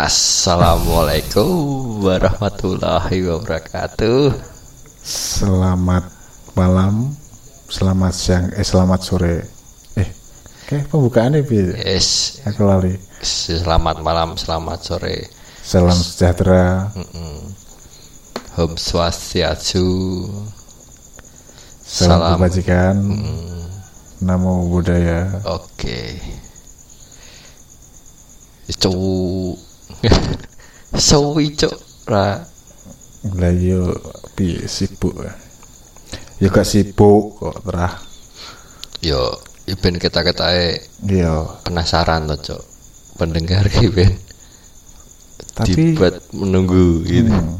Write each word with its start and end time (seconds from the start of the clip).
Assalamualaikum 0.00 2.00
warahmatullahi 2.00 3.20
wabarakatuh. 3.20 4.32
Selamat 5.04 6.08
malam, 6.56 7.12
selamat 7.68 8.12
siang, 8.16 8.48
eh 8.56 8.64
selamat 8.64 9.00
sore. 9.04 9.44
Eh, 10.00 10.08
kayak 10.72 10.88
pembukaannya 10.88 11.44
bi. 11.44 11.76
Yes, 11.84 12.40
Aku 12.48 12.64
lali. 12.64 12.96
selamat 13.20 14.00
malam, 14.00 14.40
selamat 14.40 14.80
sore. 14.80 15.28
Salam 15.60 16.00
sejahtera, 16.00 16.88
Om 18.56 18.80
Swastiastu. 18.80 19.84
salam, 21.84 22.24
Salam. 22.24 22.40
kebajikan, 22.40 22.96
namo 24.24 24.64
buddhaya. 24.64 25.44
Oke. 25.44 26.16
Cuk. 28.80 28.96
Sawi 28.96 29.68
cuk 31.56 31.74
ra. 32.08 32.40
Lah 33.36 33.52
yo 33.52 33.92
bi 34.32 34.56
sibuk. 34.64 35.12
Yo 36.40 36.48
gak 36.48 36.64
sibuk 36.64 37.36
kok 37.36 37.56
terah. 37.68 37.94
Yo, 39.04 39.20
ben 39.80 39.96
kita 39.96 40.24
ketae 40.24 40.76
Iya, 41.04 41.60
penasaran 41.64 42.28
to, 42.32 42.36
Cuk. 42.40 42.62
Pendengar 43.20 43.68
ki 43.68 43.92
ben 43.92 44.12
tapi 45.50 45.92
dibuat 45.92 46.24
menunggu 46.32 47.04
gitu. 47.04 47.28
Hmm. 47.36 47.58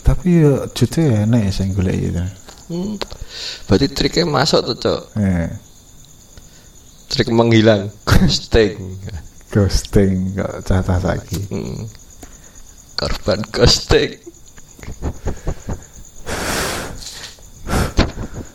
tapi 0.00 0.40
yo 0.40 0.64
jute 0.72 1.28
enak 1.28 1.52
sing 1.52 1.76
golek 1.76 2.00
gitu. 2.00 2.24
Hmm. 2.72 2.96
Berarti 3.68 3.86
triknya 3.92 4.24
masuk 4.24 4.64
tuh, 4.64 4.76
Cuk. 4.80 5.00
Eh, 5.20 5.48
Trik 7.10 7.28
menghilang. 7.34 7.90
Ghosting. 8.06 8.78
Ghosting 9.50 10.34
kok 10.38 10.62
cacah 10.62 10.98
saiki. 11.02 11.40
Hmm. 11.50 11.82
Korban 12.94 13.40
ghosting. 13.50 14.12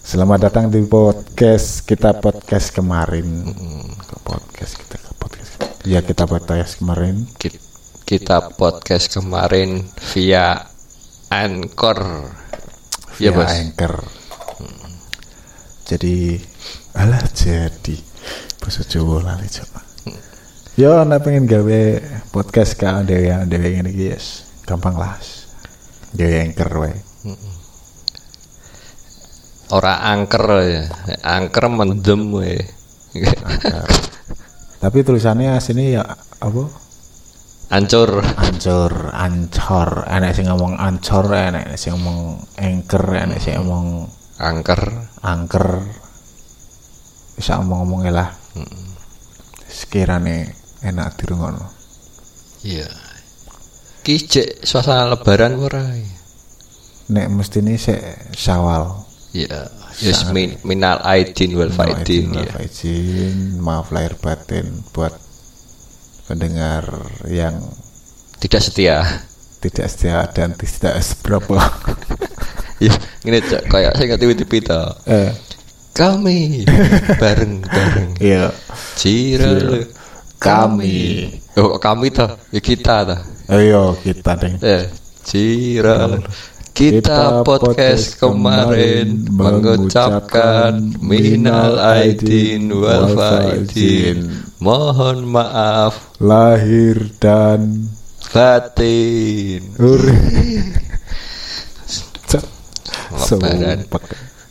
Selamat 0.05 0.47
datang 0.47 0.71
di 0.71 0.79
podcast 0.87 1.83
kita 1.83 2.15
podcast 2.23 2.71
kemarin. 2.71 3.27
Ke 3.99 4.15
podcast 4.23 4.73
kita 4.79 4.95
ke 4.95 5.11
podcast. 5.19 5.51
Ya 5.83 5.99
kita 5.99 6.23
podcast 6.23 6.79
kemarin. 6.79 7.27
Ki- 7.35 7.63
Kita 8.05 8.53
podcast 8.53 9.09
kemarin 9.11 9.81
via 10.13 10.61
Anchor. 11.33 11.99
Iya, 13.17 13.33
via 13.33 13.41
Bos. 13.41 13.49
Anchor. 13.49 13.93
Jadi 15.85 16.37
alah 16.95 17.25
jadi 17.33 17.97
bahasa 18.61 18.85
Jawa 18.85 19.25
lali 19.25 19.49
coba. 19.49 19.81
Yo 20.75 21.07
nek 21.07 21.23
pengen 21.23 21.47
gawe 21.47 21.81
podcast 22.35 22.75
ka 22.75 22.99
dhewe 23.07 23.31
dhewe 23.47 23.79
ngene 23.79 23.95
iki 23.95 24.11
yes. 24.11 24.43
Gampang 24.67 24.99
lah. 24.99 25.15
Gawe 26.11 26.35
Anchor 26.43 26.71
wae. 26.83 26.95
Ora 29.71 30.03
angker 30.03 30.43
ya. 30.67 30.83
Angker 31.23 31.71
mendem 31.71 32.27
we. 32.27 32.59
Tapi 34.83 34.99
tulisannya 34.99 35.63
sini 35.63 35.95
ya 35.95 36.03
apa? 36.43 36.63
Ancur. 37.71 38.19
ancur 38.35 39.15
ancor 39.15 40.11
enek 40.11 40.35
sing 40.35 40.51
ngomong 40.51 40.75
ancor 40.75 41.31
enek 41.31 41.79
sing 41.79 41.95
ngomong 41.95 42.35
anchor 42.59 43.05
enek 43.15 43.39
sing 43.39 43.63
ngomong 43.63 44.11
Angker. 44.43 44.83
angker 45.23 45.87
bisa 47.39 47.63
ngomong-ngomong 47.63 48.11
lah 48.11 48.35
sekiranya 49.71 50.64
enak 50.81 51.15
dirungono 51.15 51.71
Iya. 52.59 52.89
Ki 54.01 54.17
cek 54.17 54.61
suasana 54.61 55.05
lebaran 55.07 55.53
ora. 55.55 55.85
nek 57.05 57.29
mesti 57.29 57.61
ini 57.61 57.77
se 57.77 57.93
syawal 58.33 59.05
Iya. 59.31 59.69
Yes, 59.95 60.27
min, 60.29 60.59
minal 60.63 60.99
aidin 61.01 61.53
wal 61.53 61.69
faidin 61.69 62.33
ya. 62.33 62.43
izin, 62.59 63.59
maaf 63.59 63.91
lahir 63.91 64.17
batin 64.17 64.83
buat 64.91 65.15
pendengar 66.25 66.83
yang 67.25 67.59
Tidak 68.35 68.59
setia. 68.59 69.03
tidak 69.59 69.87
setia 69.87 70.25
dan 70.29 70.51
tidak 70.53 70.99
seberapa 70.99 71.57
Ya, 72.75 72.91
ini 73.23 73.39
cek 73.39 73.65
kayak 73.65 73.95
saya 73.95 74.05
nggak 74.05 74.19
TV 74.19 74.31
itu. 74.59 74.81
eh 75.05 75.31
Kami 75.91 76.67
bareng 77.15 77.63
bareng. 77.63 78.09
iya 78.25 78.51
Cira 78.95 79.47
Kami. 80.39 81.31
Oh, 81.55 81.79
kami 81.79 82.11
toh, 82.11 82.35
ya 82.51 82.59
kita 82.59 82.95
toh. 83.07 83.19
ayo 83.49 83.95
kita 84.03 84.35
deh 84.35 84.53
Eh, 84.59 84.83
Cira 85.25 86.19
kita 86.75 87.39
podcast 87.47 88.19
kemarin 88.19 89.23
mengucapkan 89.31 90.75
minal 90.99 91.79
aidin 91.79 92.67
wal 92.67 93.15
faidin. 93.15 94.27
Mohon 94.59 95.23
maaf 95.23 96.11
lahir 96.19 96.99
dan 97.15 97.87
batin. 98.35 99.63
Lebaran. 103.15 103.79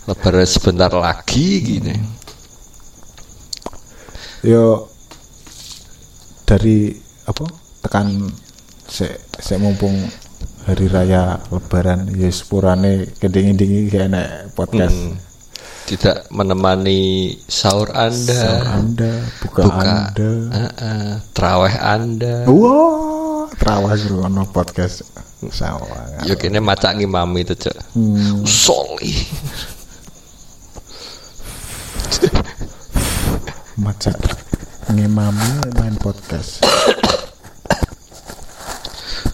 Lebaran 0.09 0.49
sebentar 0.49 0.93
lagi 0.97 1.49
gini. 1.61 1.95
yo 4.45 4.94
dari 6.45 6.93
apa 7.25 7.45
tekan 7.81 8.29
se 8.85 9.09
se 9.35 9.57
mumpung 9.57 9.97
hari 10.65 10.89
raya 10.89 11.41
lebaran 11.49 12.09
ya 12.13 12.29
sepurane 12.29 13.09
kending-kendingi 13.17 13.89
kayak 13.89 14.09
enak 14.09 14.29
podcast 14.53 14.93
Hmm. 14.95 15.17
Tidak 15.85 16.33
menemani 16.33 17.29
sahur 17.45 17.93
Anda, 17.93 18.33
Sahur 18.33 18.65
anda 18.73 19.13
buka, 19.45 19.61
buka 19.69 19.85
anda 19.85 20.31
eh, 20.49 20.73
eh, 20.81 21.11
terawih 21.37 21.77
Anda. 21.77 22.35
wah 22.49 23.45
terawih 23.53 23.93
ono 24.17 24.49
podcast 24.49 25.05
sawah 25.45 26.25
Yuk 26.25 26.41
ini 26.41 26.57
macak 26.57 26.97
ngimami 26.97 27.45
itu 27.45 27.53
cek. 27.53 27.77
hmm. 27.93 28.49
Soli. 28.49 29.13
macet 33.77 34.17
ngimami 34.93 35.51
main 35.81 35.97
podcast. 35.97 36.61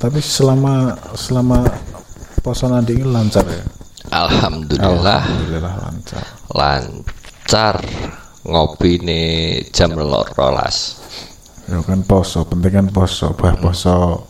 Tapi 0.00 0.18
selama 0.22 0.96
selama 1.12 1.66
posan 2.40 2.80
ini 2.88 3.04
lancar 3.04 3.44
ya? 3.44 3.64
Alhamdulillah. 4.10 5.20
Alhamdulillah 5.22 5.74
lancar. 5.86 6.24
Lancar. 6.56 7.76
Ngopi 8.40 9.04
nih 9.04 9.28
jam 9.74 9.92
rolas. 9.98 10.96
ya 11.70 11.78
kan 11.86 12.02
poso 12.02 12.42
penting 12.48 12.72
kan 12.72 12.86
poso. 12.88 13.36
Bah 13.36 13.54
poso 13.60 14.26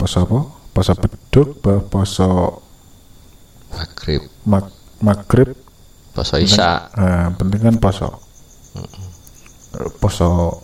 poso 0.00 0.18
apa? 0.24 0.40
Poso 0.72 0.92
beduk 0.96 1.60
bah 1.60 1.80
poso 1.84 2.62
Maghrib, 3.76 4.24
mag 4.48 4.72
maghrib 5.04 5.52
poso 6.16 6.40
isya. 6.40 6.88
eh, 6.96 7.28
penting 7.36 7.60
kan 7.60 7.76
poso 7.76 8.08
poso 9.96 10.60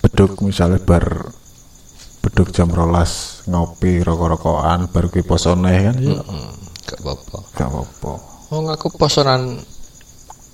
beduk 0.00 0.40
misalnya 0.40 0.78
bar 0.78 1.32
beduk 2.20 2.48
jam 2.50 2.68
rolas 2.68 3.44
ngopi 3.46 4.00
rokok-rokokan 4.00 4.88
baru 4.88 5.08
ki 5.08 5.22
poso 5.22 5.52
neh 5.54 5.78
kan 5.82 5.96
ya 5.96 6.16
Hmm, 6.20 6.52
gak 6.84 7.00
apa-apa. 7.00 7.38
gak 7.52 7.68
apa-apa 7.68 8.12
Oh 8.52 8.60
ngaku 8.60 8.92
posonan 8.94 9.58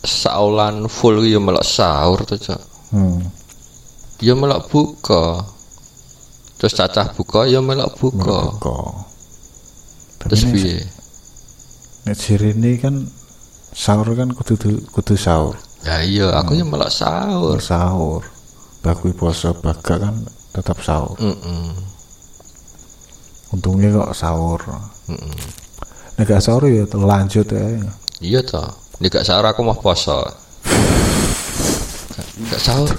saulan 0.00 0.86
full 0.86 1.20
ya 1.22 1.36
melok 1.36 1.60
sahur 1.60 2.22
tuh 2.24 2.38
cek. 2.38 2.56
hmm. 2.94 3.20
Ya 4.20 4.32
melok 4.32 4.68
buka. 4.68 5.42
Terus 6.56 6.72
cacah 6.72 7.12
buka 7.12 7.44
ya 7.44 7.60
melok 7.60 7.92
buka. 7.98 8.40
tapi 10.16 10.32
Terus 10.32 10.42
piye? 10.46 10.80
nek 12.00 12.16
sirine 12.16 12.72
kan 12.76 12.94
sahur 13.70 14.12
kan 14.14 14.32
kudu 14.32 14.56
kudu 14.88 15.14
sahur 15.14 15.60
Ya 15.80 15.96
iya, 16.04 16.26
aku 16.36 16.52
ya 16.52 16.64
melok 16.64 16.92
sahur. 16.92 17.56
sahur 17.58 18.22
bakui 18.80 19.12
poso 19.12 19.52
baga 19.56 19.96
kan 19.96 20.14
tetap 20.52 20.80
sahur 20.80 21.16
Mm-mm. 21.16 21.72
untungnya 23.50 23.92
kok 23.92 24.12
sahur 24.12 24.60
Mm-mm. 25.08 25.36
nek 26.16 26.24
gak 26.24 26.40
sahur 26.40 26.64
ya 26.64 26.84
lanjut 26.90 27.48
ya 27.48 27.64
Iya 28.20 28.44
toh. 28.44 28.68
Ini 29.00 29.08
gak 29.08 29.24
sahur 29.24 29.48
aku 29.48 29.64
mau 29.64 29.72
poso. 29.72 30.20
Gak 32.44 32.60
sahur. 32.60 32.92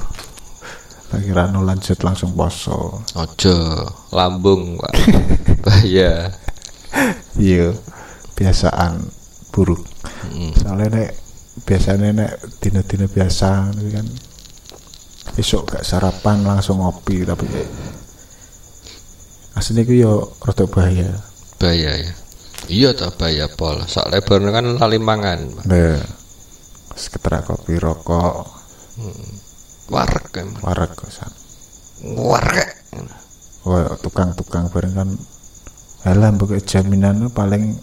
kira 1.12 1.46
no 1.46 1.62
lanjut 1.62 2.02
langsung 2.02 2.34
poso 2.34 3.06
Ojo, 3.14 3.54
lambung, 4.10 4.82
Pak. 4.82 4.94
Bahaya. 5.66 6.34
iya 7.38 7.70
biasaan 8.34 9.06
buruk 9.54 9.86
Mm. 10.22 10.54
soalnya 10.56 10.88
nek 10.90 11.10
biasanya 11.72 12.12
nek 12.12 12.32
dina-dina 12.60 13.08
biasa 13.08 13.72
itu 13.72 13.96
kan. 13.96 14.08
Besok 15.32 15.72
gak 15.72 15.88
sarapan 15.88 16.44
langsung 16.44 16.84
ngopi 16.84 17.24
tapi 17.24 17.48
aslinya 19.56 19.88
ku 19.88 19.96
yo 19.96 20.36
rada 20.44 20.68
bahaya. 20.68 21.08
Bahaya 21.56 21.92
ya. 21.96 22.12
Iya 22.68 22.90
toh 22.92 23.16
bahaya 23.16 23.48
pol. 23.48 23.80
Sak 23.88 24.12
lebar 24.12 24.44
kan 24.52 24.76
lali 24.76 25.00
mangan. 25.00 25.64
Nah 25.64 26.04
sekitar 27.00 27.48
kopi 27.48 27.80
rokok. 27.80 28.44
Warek 29.92 30.26
kan 30.32 30.48
warak 30.64 30.96
kosan 30.96 31.32
warek 32.02 32.72
Wah, 33.62 33.94
tukang-tukang 34.02 34.74
bareng 34.74 34.96
kan 34.96 35.10
Alah 36.02 36.34
mbok 36.34 36.58
jaminan 36.66 37.30
paling 37.30 37.78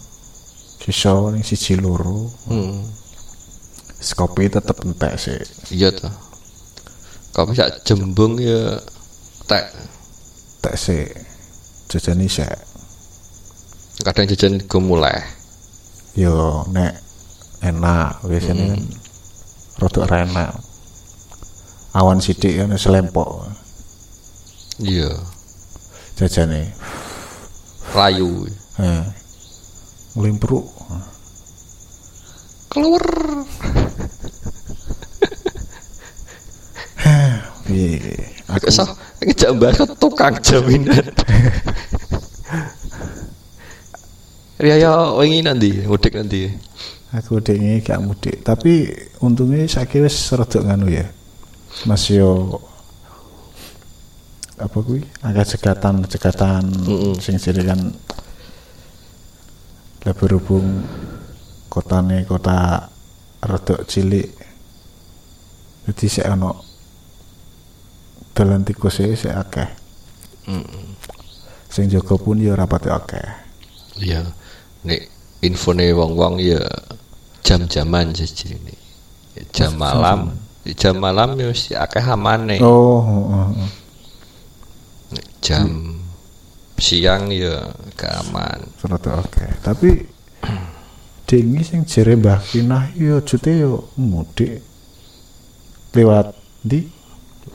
sisa 0.83 1.31
ning 1.31 1.39
siji 1.39 1.79
loro. 1.79 2.27
hmm. 2.51 2.98
Kopi 3.99 4.47
tetep 4.47 4.79
entek 4.83 5.19
sih. 5.19 5.39
iya 5.75 5.91
toh 5.91 6.11
kopi 7.35 7.55
sak 7.55 7.83
jembung 7.83 8.39
ya 8.39 8.79
tek 9.47 9.71
Entek 10.59 10.75
sih. 10.75 11.07
Jajane 11.87 12.27
sik. 12.27 12.51
kadang 14.03 14.27
jajan 14.27 14.59
gemulai 14.67 15.19
Yo 16.15 16.63
nek 16.71 16.95
enak 17.63 18.23
biasanya 18.23 18.75
kan 18.75 18.81
rada 19.79 20.01
ra 20.07 20.17
enak. 20.27 20.51
Awan 21.95 22.19
sithik 22.19 22.59
kan 22.59 22.75
selempok 22.75 23.47
iya 24.79 25.11
jajane. 26.15 26.71
layu 27.95 28.47
Heh. 28.79 29.03
Nglimpruk. 30.15 30.67
keluar 32.69 33.05
Piye? 37.65 38.17
Aku 38.59 39.55
bahas 39.59 39.75
ke 39.79 39.85
tukang 39.95 40.35
jaminan 40.43 41.05
Riaya 44.59 45.15
wingi 45.15 45.39
nanti 45.39 45.87
mudik 45.87 46.19
nanti. 46.19 46.51
Aku 47.15 47.39
dengi 47.39 47.79
gak 47.79 48.03
mudik. 48.03 48.43
Tapi 48.43 48.91
untungnya 49.23 49.63
saiki 49.63 50.03
wis 50.03 50.35
rada 50.35 50.59
nganu 50.59 50.91
ya. 50.91 51.07
Mas 51.87 52.03
yo 52.11 52.59
apa 54.59 54.75
kuwi? 54.83 54.99
Agak 55.23 55.55
cekatan 55.55 56.03
cekatan 56.11 56.63
sing 57.23 57.39
jadi 57.39 57.71
kan 57.71 57.79
lah 60.03 60.15
berhubung 60.15 60.83
kotane 61.71 62.27
kota 62.27 62.91
rada 63.39 63.75
cilik. 63.87 64.27
Jadi 65.87 66.05
sik 66.11 66.27
ono 66.27 66.68
dalan 68.39 68.63
tikus 68.63 69.03
e 69.03 69.19
sik 69.19 69.35
akeh. 69.35 69.67
Sing 71.67 71.91
jaga 71.91 72.15
pun 72.15 72.39
ya 72.39 72.55
rapate 72.55 72.87
akeh. 72.87 73.27
Iya. 73.99 74.23
Nek 74.87 75.11
infone 75.43 75.91
wong-wong 75.91 76.39
ya 76.39 76.63
jam-jaman 77.43 78.15
ini 78.15 78.75
jam 79.55 79.75
malam 79.79 80.35
jam 80.75 80.95
malam 80.99 81.35
ya 81.35 81.51
mesti 81.51 81.75
akeh 81.75 81.99
amane. 82.07 82.63
Oh 82.63 83.03
heeh, 83.03 83.27
heeh. 83.27 83.71
Nek 85.19 85.25
jam 85.43 85.67
siang 86.79 87.27
ya 87.35 87.75
gak 87.99 88.23
aman. 88.23 88.59
Oke. 89.19 89.47
Tapi 89.59 90.07
dingi 91.27 91.59
sing 91.67 91.83
jere 91.83 92.15
Mbah 92.15 92.39
Kinah 92.39 92.95
yo 92.95 93.19
jute 93.19 93.51
yo 93.51 93.91
mudik. 93.99 94.63
Lewat 95.91 96.31
di 96.63 96.98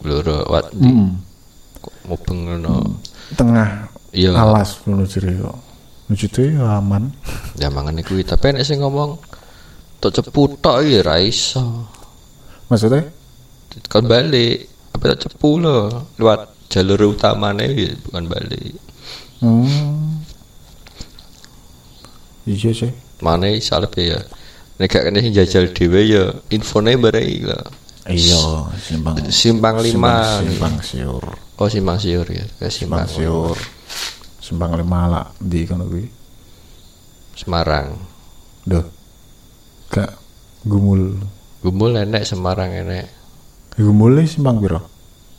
loro 0.04 0.44
wat 0.48 0.68
Hmm. 0.76 1.18
mubeng 2.04 2.44
ngono 2.44 3.00
tengah 3.36 3.88
Iya. 4.14 4.30
alas 4.36 4.78
ngono 4.86 5.02
jere 5.08 5.34
yo. 5.34 5.50
Jute 6.12 6.54
yo 6.54 6.62
aman. 6.62 7.10
ya 7.60 7.66
mangane 7.72 8.04
kuwi 8.06 8.22
tapi 8.22 8.52
nek 8.54 8.62
sing 8.62 8.78
ngomong 8.78 9.18
tok 9.98 10.12
cepu 10.14 10.54
tok 10.60 10.84
ya 10.84 11.00
ra 11.02 11.16
iso 11.18 11.88
Maksudnya 12.68 13.08
kan 13.90 14.04
balik 14.06 14.70
apa 14.94 15.16
tok 15.16 15.20
cepu 15.26 15.58
lo 15.58 15.88
lewat 16.20 16.52
jalur 16.70 17.10
utamane 17.10 17.66
ya 17.74 17.90
bukan 18.06 18.24
balik 18.28 18.76
hmm. 19.42 20.22
Iya 22.44 22.70
sih. 22.76 22.92
mana 23.24 23.48
salep 23.56 23.96
ya 23.96 24.20
nek 24.76 24.90
gak 24.90 25.08
kene 25.08 25.32
jajal 25.32 25.72
dhewe 25.72 26.00
ya 26.04 26.24
infone 26.52 26.92
bareng 27.00 27.48
lho 27.48 27.58
Iya, 28.04 28.68
simpang 28.76 29.16
simpang 29.32 29.80
lima 29.80 30.44
simpang 30.44 30.76
siur. 30.84 31.24
oh 31.56 31.68
simpang 31.72 31.96
siur 31.96 32.28
ya 32.28 32.44
ke 32.60 32.68
Simpang 32.68 33.08
simpang 33.08 33.08
siur. 33.08 33.56
Simpang 34.44 34.72
lima 34.76 35.08
lah 35.08 35.26
di 35.40 35.64
kono 35.64 35.88
kuwi. 35.88 36.04
Semarang 37.32 37.96
Duh. 38.68 38.84
Gak 39.88 40.12
gumul. 40.68 41.16
Gumul 41.64 41.96
enek 41.96 42.28
Semarang 42.28 42.76
enek 42.76 43.08
Gumul 43.80 44.20
ini 44.20 44.28
simpang 44.28 44.60
piro? 44.60 44.84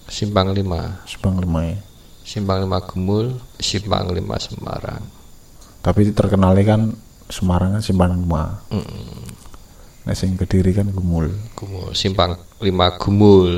simpang 0.10 0.50
lima 0.50 1.06
Simpang 1.06 1.38
lima 1.38 1.70
ya. 1.70 1.78
simpang 2.26 2.66
lima 2.66 2.82
Gumul 2.82 3.38
simpang 3.62 4.10
lima 4.10 4.42
Semarang 4.42 5.06
Tapi 5.86 6.10
terkenalnya 6.18 6.66
kan 6.66 6.82
Semarang 7.30 7.78
kan 7.78 7.82
simpang 7.86 8.18
lima. 8.18 8.58
Nek 10.06 10.16
sing 10.16 10.38
Kediri 10.38 10.72
kan 10.72 10.90
Gumul. 10.94 11.34
Gumul 11.58 11.92
simpang 11.98 12.38
lima 12.62 12.94
Gumul 13.02 13.58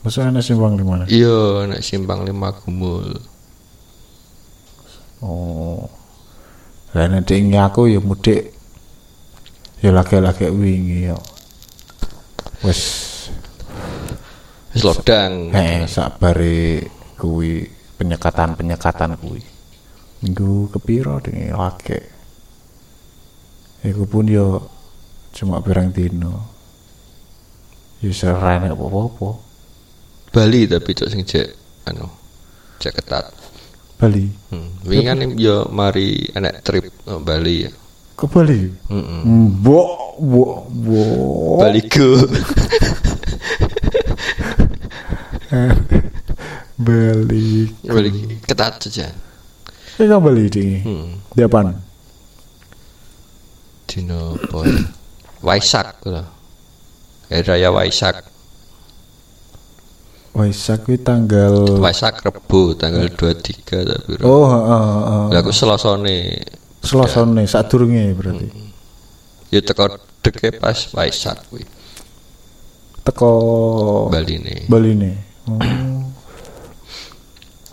Masa 0.00 0.32
ana 0.32 0.40
simpang 0.40 0.80
lima? 0.80 1.04
iya 1.12 1.68
enek 1.68 1.84
simpang 1.84 2.24
lima 2.24 2.56
Gumul 2.56 3.20
Oh. 5.20 5.84
Lah 6.96 7.06
nek 7.06 7.28
dingi 7.28 7.60
aku 7.60 7.92
ya 7.92 8.00
mudik. 8.00 8.56
Ya 9.84 9.92
lagi-lagi 9.92 10.48
wingi 10.48 11.12
ya. 11.12 11.16
Wes 12.64 12.80
wis 14.70 14.82
lodang 14.86 15.50
eh 15.56 15.88
sabare 15.88 16.88
kuwi 17.20 17.68
penyekatan-penyekatan 18.00 19.16
kuwi. 19.20 19.44
Minggu 20.24 20.72
kepiro 20.72 21.20
dingi 21.20 21.52
lagi. 21.52 22.00
Iku 23.84 24.04
pun 24.04 24.24
yo 24.28 24.69
cuma 25.32 25.60
pirang 25.62 25.90
dino. 25.92 26.46
Ya 28.00 28.10
serene 28.16 28.72
apa-apa. 28.72 29.28
Bali 30.30 30.64
tapi 30.64 30.94
cok 30.94 31.10
sing 31.10 31.22
cek 31.26 31.48
anu 31.90 32.06
cek 32.78 33.02
ketat 33.02 33.34
Bali. 33.98 34.30
hmm. 34.54 34.86
wingi 34.86 35.02
kan 35.04 35.18
yo 35.34 35.66
mari 35.74 36.22
enek 36.32 36.62
trip 36.62 36.86
oh, 37.10 37.18
Bali 37.18 37.66
ya 37.66 37.70
Ke 38.14 38.30
Bali. 38.30 38.70
Mbok, 39.26 39.90
mbok, 40.22 40.54
mbok. 40.70 41.58
Bali 41.66 41.80
go 41.90 42.08
Bali. 46.80 47.68
Bali 47.84 48.10
ketat 48.46 48.80
saja 48.80 49.10
Ini 50.00 50.08
kan 50.08 50.20
Bali 50.24 50.48
dingi. 50.48 50.78
hmm. 50.80 51.34
Di 51.36 51.42
apaan? 51.44 51.76
Dino 53.84 54.38
apa 54.38 54.58
ya? 54.64 54.78
Waisak 55.40 56.04
lho. 56.04 56.20
Hari 57.30 57.42
Raya 57.46 57.72
Waisak. 57.72 58.28
Waisak 60.36 60.86
kuwi 60.86 61.00
tanggal 61.00 61.80
Waisak 61.80 62.22
Rebo 62.22 62.76
tanggal 62.76 63.08
23 63.08 63.64
tapi. 63.64 64.20
Oh, 64.22 64.46
heeh, 64.46 64.84
heeh. 65.00 65.24
Lah 65.32 65.40
aku 65.42 65.50
Selasane 65.50 66.44
Selasane 66.80 67.44
sadurunge 67.48 68.14
berarti. 68.14 68.48
ya 69.50 69.58
teko 69.64 69.98
deke 70.22 70.54
pas 70.60 70.76
Waisak 70.94 71.50
kuwi. 71.50 71.64
Teko 73.02 73.32
Bali 74.12 74.36
nih. 74.38 74.70
Bali 74.70 74.92
nih. 74.94 75.16
Oh. 75.48 75.58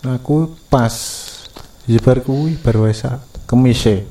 Aku 0.08 0.56
pas 0.72 0.94
ya 1.84 2.00
bar 2.00 2.24
kuwi 2.24 2.56
bar 2.58 2.80
Waisak 2.80 3.20
kemise. 3.44 4.08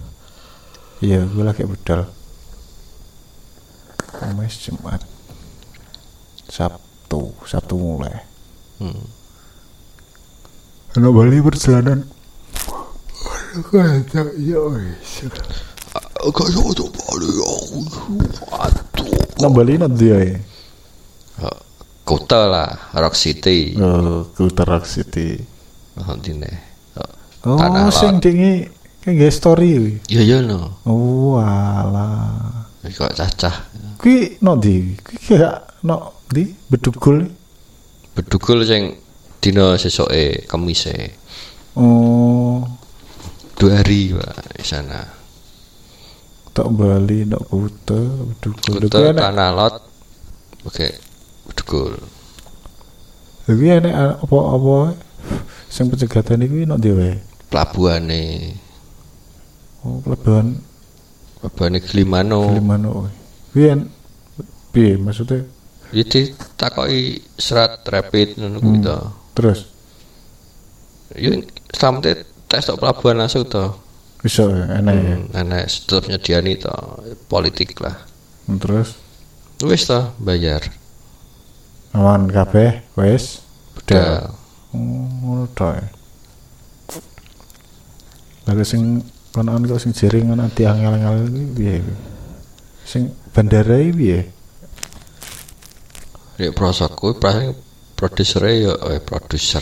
Iya, 0.97 1.29
gue 1.29 1.45
lagi 1.45 1.61
budal. 1.61 2.09
Kamis 4.17 4.57
Jumat. 4.65 5.01
Sabtu, 6.49 7.31
Sabtu 7.45 7.77
mulai. 7.77 8.17
Hmm. 8.81 9.05
Anak 10.97 11.11
Bali 11.13 11.37
perjalanan. 11.45 12.01
Kata 13.57 14.33
ya 14.41 14.57
wis. 14.57 15.29
Kayak 16.17 16.65
itu 16.73 16.85
Bali 16.89 17.29
Aduh. 18.57 19.21
Nang 19.37 19.53
Bali 19.53 19.77
nanti 19.77 20.09
ya. 20.09 20.17
Kota 22.07 22.47
lah, 22.47 22.71
Rock 22.95 23.19
City. 23.19 23.75
Oh, 23.77 24.25
Kultur 24.31 24.63
Rock 24.63 24.87
City. 24.87 25.35
Oh, 25.99 27.57
Tanah 27.59 27.91
sing 27.91 28.23
dingi 28.23 28.63
kayak 29.03 29.29
story. 29.29 29.99
Iya 30.07 30.21
iya 30.23 30.37
no. 30.39 30.81
Oh, 30.87 31.35
alah. 31.37 32.65
Kok 32.87 33.11
cacah. 33.11 33.55
Kuwi 33.97 34.37
no 34.45 34.53
di, 34.61 34.93
kuwi 35.01 35.41
gak 35.41 35.81
no 35.83 36.13
di 36.29 36.53
bedugul. 36.69 37.25
bedugul 38.13 38.65
sing 38.65 38.97
dina 39.41 39.77
sesoke 39.77 40.45
kemise 40.49 41.13
Oh, 41.77 42.65
dua 43.53 43.81
hari 43.85 44.09
pak 44.09 44.57
di 44.57 44.65
sana. 44.65 45.05
Tak 46.57 46.73
Bali, 46.73 47.21
tak 47.29 47.45
Kuta, 47.45 48.01
Bedugul. 48.33 48.89
Kuta 48.89 49.13
tanah 49.13 49.49
lot 49.53 49.77
oke 50.65 50.87
bedugul. 51.45 51.93
Kuwi 53.45 53.77
enek 53.77 53.93
apa-apa 54.25 54.97
sing 55.69 55.85
pencegatan 55.93 56.41
iki 56.41 56.65
nek 56.65 56.81
dhewe. 56.81 57.21
pelabuhane. 57.47 58.53
Oh, 59.85 60.01
pelabuhan 60.03 60.59
pelabuhane 61.39 61.79
Glimano 61.79 62.41
Glimano. 62.57 62.93
Kuwi 63.57 63.73
en 63.73 63.89
piye 64.69 65.01
maksudnya? 65.01 65.41
Jadi 65.89 66.29
takoki 66.53 67.25
serat 67.41 67.81
rapid 67.89 68.37
ngono 68.37 68.61
kuwi 68.61 68.85
to. 68.85 68.97
Terus 69.33 69.59
Yo 71.17 71.33
sampe 71.73 72.21
tes 72.45 72.69
tok 72.69 72.77
pelabuhan 72.77 73.17
langsung 73.17 73.49
to. 73.49 73.73
bisa 74.21 74.45
ya, 74.45 74.77
enak 74.77 74.93
ya. 74.93 75.13
Hmm, 75.17 75.25
Enak 75.33 75.65
tetep 75.65 76.05
nyediani 76.05 76.53
to 76.61 76.69
politik 77.25 77.81
lah. 77.81 77.97
Terus 78.61 78.93
Wis 79.65 79.89
to 79.89 80.13
bayar. 80.21 80.61
aman 81.97 82.29
kabeh 82.29 82.85
wis 82.93 83.41
Udah. 83.73 84.29
Oh, 84.69 85.09
ngono 85.25 85.49
tok. 85.57 85.81
ya. 85.81 85.85
Lalu 88.45 88.61
sing 88.61 89.01
konon 89.33 89.65
kok 89.65 89.81
sing 89.81 89.97
jering 89.97 90.29
ana 90.29 90.45
diangel-angel 90.45 91.25
iki 91.25 91.45
piye? 91.57 91.75
Sing 92.85 93.09
bandara 93.37 93.77
iki 93.77 93.93
piye? 93.93 94.19
Ya 96.41 96.49
prosok 96.57 96.97
kuwi 96.97 97.13
prasane 97.21 97.53
produsere 97.93 98.65
ya 98.65 98.73
eh 98.89 98.97
produser. 98.97 99.61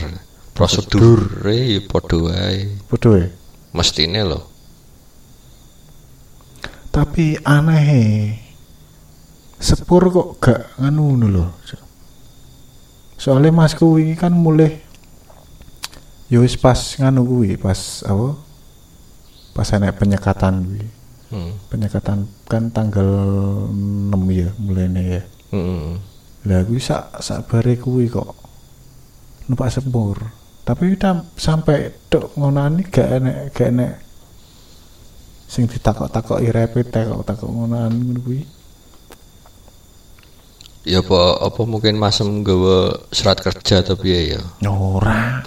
Prosedure 0.55 1.51
ya 1.51 1.83
padha 1.83 2.15
wae. 2.23 2.71
Padha 2.87 3.07
wae. 3.11 3.27
Mestine 3.75 4.23
lho. 4.23 4.39
Tapi 6.95 7.35
aneh 7.43 7.87
e. 7.91 8.03
Sepur 9.59 10.07
kok 10.07 10.29
gak 10.39 10.79
nganu 10.79 11.03
ngono 11.11 11.27
lho. 11.27 11.45
Soalnya 13.19 13.51
masku 13.51 13.99
ini 13.99 14.15
kan 14.15 14.31
mulai 14.31 14.79
ya 16.31 16.39
wis 16.39 16.55
pas 16.55 16.79
nganu 16.95 17.27
kuwi, 17.27 17.59
pas 17.59 18.07
apa? 18.07 18.39
Pas 19.51 19.67
enek 19.75 19.99
penyekatan 19.99 20.63
kuwi. 20.63 20.94
Hmm. 21.33 21.57
Penyekatan 21.71 22.29
kan 22.45 22.69
tanggal 22.69 23.09
6 23.69 24.13
ya 24.29 24.49
mulainya 24.61 25.01
ya. 25.19 25.21
Hmm. 25.53 25.97
Lah 26.45 26.61
kuwi 26.65 26.77
sak 26.77 27.25
kuwi 27.81 28.05
kok 28.11 28.35
numpak 29.49 29.73
sepur. 29.73 30.17
Tapi 30.65 30.97
kita 30.97 31.21
sampai 31.37 31.93
tok 32.09 32.33
ngonani 32.37 32.81
gak 32.89 33.21
enek 33.21 33.37
gak 33.53 33.69
enek 33.69 33.93
sing 35.45 35.69
ditakok-takoki 35.69 36.49
rapid 36.49 36.89
takok-takok 36.89 37.49
ngonani 37.49 37.97
ngono 38.01 38.19
kuwi. 38.25 38.41
Ya 40.85 41.01
apa 41.01 41.41
apa 41.41 41.61
mungkin 41.65 41.97
masem 41.97 42.45
gawa 42.45 42.93
surat 43.09 43.41
kerja 43.41 43.81
atau 43.81 43.97
piye 43.97 44.37
ya. 44.37 44.41
Ora. 44.69 45.41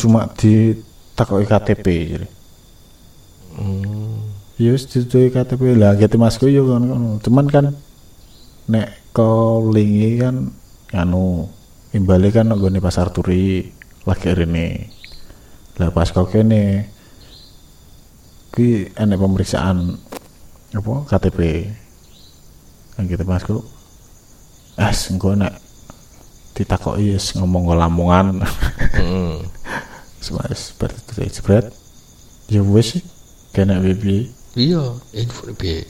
Cuma 0.00 0.30
ditakoki 0.32 1.44
KTP 1.44 1.86
jadi. 2.16 2.28
Hmm. 3.58 4.19
Wis 4.60 4.84
ditutupi 4.84 5.32
KTP 5.32 5.72
lah 5.72 5.96
gitu 5.96 6.20
masku 6.20 6.44
yo 6.52 6.68
kan. 6.68 6.84
Cuman 7.24 7.48
kan 7.48 7.72
nek 8.68 8.92
calling 9.16 10.20
kan 10.20 10.36
anu 10.92 11.48
imbale 11.96 12.28
kan 12.28 12.52
nggone 12.52 12.76
pasar 12.76 13.08
turi 13.08 13.72
lagi 14.04 14.28
rene. 14.36 14.92
Lah 15.80 15.88
pas 15.88 16.12
kau 16.12 16.28
kene 16.28 16.92
ki 18.52 18.92
enek 19.00 19.16
pemeriksaan 19.16 19.96
apa 20.76 20.92
KTP. 21.08 21.72
Kan 23.00 23.08
gitu 23.08 23.24
masku. 23.24 23.64
As 24.76 25.08
engko 25.08 25.40
nek 25.40 25.56
ditakoki 26.52 27.16
yes 27.16 27.32
ngomong 27.32 27.64
ke 27.64 27.74
Lamongan. 27.80 28.44
Hmm. 28.92 29.40
Semas 30.20 30.76
seperti 30.76 31.00
itu 31.00 31.40
jebret. 31.40 31.72
Ya 32.52 32.60
wis 32.60 32.92
sih 32.92 33.02
kena 33.56 33.80
bibi. 33.80 34.36
Iya, 34.60 34.84
info 35.16 35.48
piye? 35.56 35.88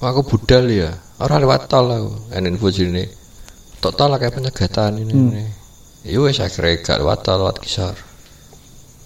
Wah, 0.00 0.16
Aku 0.16 0.24
budal 0.24 0.64
ya. 0.72 0.88
Ora 1.20 1.36
lewat 1.36 1.68
tol 1.68 1.92
aku. 1.92 2.32
En 2.32 2.48
info 2.48 2.72
sini. 2.72 3.04
Total 3.84 4.16
kayak 4.16 4.32
penyegatan 4.38 5.02
ini. 5.04 5.12
Hmm. 5.12 5.30
ini. 5.34 5.44
Ya 6.08 6.22
wis 6.24 6.40
akhirnya 6.40 6.80
gak 6.80 6.98
lewat 7.04 7.20
tol 7.26 7.44
lewat 7.44 7.60
kisar. 7.60 7.92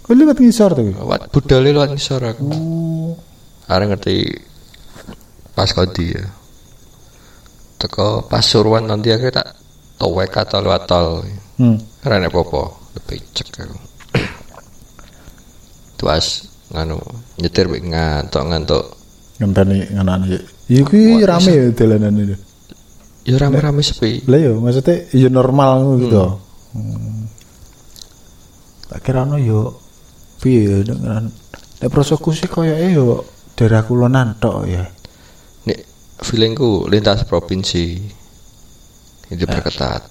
Kau 0.07 0.15
lihat 0.15 0.39
ngisor 0.39 0.71
tuh. 0.77 0.95
Lewat 0.95 1.35
budal 1.35 1.67
lewat 1.67 1.91
kisar 1.99 2.21
aku. 2.23 2.47
Oh, 2.53 3.13
Are 3.67 3.83
ngerti 3.89 4.29
pas 5.57 5.73
kodi 5.73 6.15
ya. 6.15 6.25
Teko 7.81 8.29
Pasuruan 8.31 8.87
nanti 8.87 9.11
akhirnya 9.11 9.43
tak 9.43 9.49
towek 9.99 10.31
atau 10.37 10.61
lewat 10.63 10.83
tol. 10.87 11.27
hmm. 11.59 12.05
Karena 12.05 12.31
apa-apa. 12.31 12.63
Lebih 13.01 13.19
cek 13.35 13.49
aku. 13.67 13.79
Tuas 15.99 16.52
nganu 16.73 16.99
nyetir 17.39 17.69
bik 17.69 17.85
ngantuk 17.85 18.45
ngantuk 18.49 18.85
ngenteni 19.43 19.79
nganane. 19.93 20.39
Wah, 20.73 21.37
rame 21.37 21.53
ya 21.53 21.67
dalanan 21.75 22.15
itu. 22.17 22.37
ya 23.23 23.39
rame-rame 23.39 23.87
sepi 23.87 24.27
Lah 24.27 24.39
yo 24.39 24.59
maksudnya 24.59 25.07
ya 25.15 25.29
normal 25.31 25.99
gitu. 26.03 26.39
Hmm. 26.75 27.29
Tak 28.91 28.99
kira 29.05 29.27
ono 29.27 29.37
yo 29.39 29.79
piye 30.43 30.83
dengan 30.83 31.31
nek 31.81 31.91
prosoku 31.91 32.35
sih 32.35 32.51
koyo 32.51 32.75
e 32.75 32.89
yo 32.95 33.23
daerah 33.55 33.85
kulonan 33.87 34.39
tok 34.41 34.59
ya. 34.67 34.85
Nek 35.69 35.79
feelingku 36.23 36.89
lintas 36.89 37.27
provinsi 37.29 37.85
itu 39.33 39.45
perketat. 39.45 40.03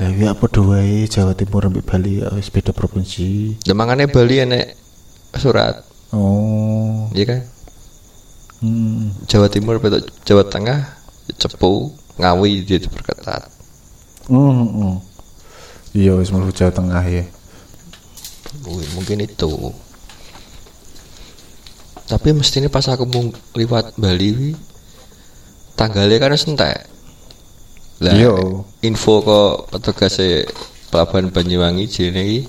Lah 0.00 0.10
ya 0.10 0.32
padha 0.34 0.60
wae 0.62 1.06
Jawa 1.06 1.34
Timur 1.36 1.68
ambek 1.68 1.84
Bali 1.86 2.22
ya 2.22 2.32
wis 2.34 2.48
beda 2.48 2.72
provinsi. 2.72 3.60
Demangane 3.62 4.08
Bali 4.08 4.36
enek 4.40 4.66
surat, 5.34 5.82
Oh. 6.14 7.10
iya 7.10 7.24
kan? 7.26 7.40
Hmm. 8.62 9.10
Jawa 9.26 9.50
Timur 9.50 9.82
betul 9.82 10.06
Jawa 10.22 10.46
Tengah 10.46 10.78
Cepu 11.34 11.90
Ngawi 12.22 12.62
dia 12.62 12.78
diperketat. 12.78 13.50
Hmm. 14.30 14.62
hmm. 14.70 14.96
Iya 15.94 16.14
wis 16.14 16.30
Jawa 16.30 16.70
Tengah 16.70 17.02
ya. 17.02 17.26
Wih, 18.64 18.86
mungkin 18.94 19.26
itu. 19.26 19.50
Tapi 22.06 22.28
mestinya 22.30 22.70
pas 22.70 22.86
aku 22.86 23.04
mau 23.10 23.26
liwat 23.58 23.98
Bali 23.98 24.54
tanggalnya 25.74 26.22
kan 26.22 26.38
sentek. 26.38 26.86
Lah 28.02 28.14
Iya. 28.14 28.34
info 28.86 29.22
kok 29.22 29.74
petugas 29.74 30.18
pelabuhan 30.90 31.30
Banyuwangi 31.34 31.90
jene 31.90 32.22
iki 32.22 32.40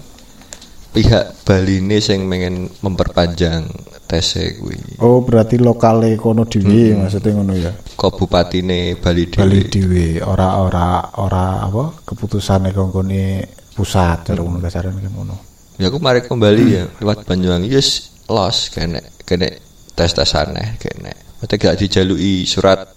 pihak 0.96 1.44
Bali 1.44 1.84
ini 1.84 2.00
sing 2.00 2.24
pengen 2.32 2.72
memperpanjang 2.80 3.68
tes 4.08 4.40
kuwi. 4.56 5.04
Oh 5.04 5.20
berarti 5.20 5.60
lokale 5.60 6.16
kono 6.16 6.48
dhewe 6.48 6.96
maksudnya 6.96 7.36
ngono 7.36 7.54
ya. 7.60 7.76
Kok 8.00 8.16
bupatine 8.16 8.96
Bali 9.04 9.28
Bali 9.28 9.68
dhewe. 9.68 10.24
dhewe 10.24 10.24
ora 10.24 10.64
ora 10.64 10.88
ora 11.20 11.68
apa 11.68 12.00
keputusane 12.08 12.72
kongkone 12.72 13.44
pusat 13.76 14.32
cara 14.32 14.40
ngono 14.40 14.64
kasaran 14.64 14.96
kan 14.96 15.12
ngono. 15.12 15.36
Ya 15.76 15.92
aku 15.92 16.00
mari 16.00 16.24
kembali 16.24 16.64
ya 16.72 16.88
lewat 17.04 17.28
Banyuwangi 17.28 17.68
yes 17.68 18.16
los 18.32 18.72
kene 18.72 19.04
kene 19.28 19.60
tes 19.92 20.16
tes 20.16 20.32
aneh 20.32 20.80
kene. 20.80 21.12
Mesti 21.44 21.56
gak 21.60 21.76
dijalui 21.76 22.48
surat 22.48 22.88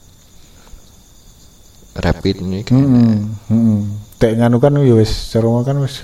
rapid 1.99 2.37
ini 2.47 2.63
kene. 2.63 2.79
Heeh. 2.79 3.19
Heeh. 3.51 3.81
Tek 4.23 4.33
nganu 4.39 4.63
kan 4.63 4.79
ya 4.79 4.95
wis 4.95 5.35
cara 5.35 5.51
kan 5.67 5.83
wis 5.83 5.99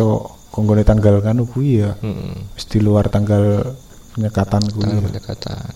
kongkone 0.54 0.87
tanggal 0.87 1.18
kan 1.18 1.42
kuwi 1.42 1.82
ya. 1.82 1.99
Hmm. 1.99 2.46
Di 2.54 2.78
luar 2.78 3.11
tanggal 3.11 3.75
penyekatan 4.14 4.62
kuwi. 4.70 4.87
Tanggal 4.87 5.02
ya. 5.02 5.06
pendekatan. 5.11 5.70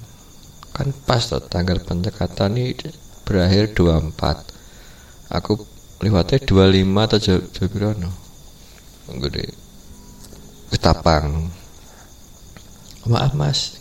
Kan 0.70 0.88
pas 1.02 1.22
tuh 1.26 1.42
tanggal 1.42 1.82
pendekatan 1.82 2.54
ini 2.54 2.78
berakhir 3.26 3.74
24. 3.74 5.34
Aku 5.34 5.58
lewatnya 5.98 6.38
25 6.46 6.94
atau 7.10 7.18
jauh 7.18 7.42
jauh 7.50 7.68
berapa 7.74 7.98
no? 7.98 8.10
Gede. 9.18 9.50
Ketapang. 10.70 11.50
Maaf 13.08 13.32
mas, 13.32 13.80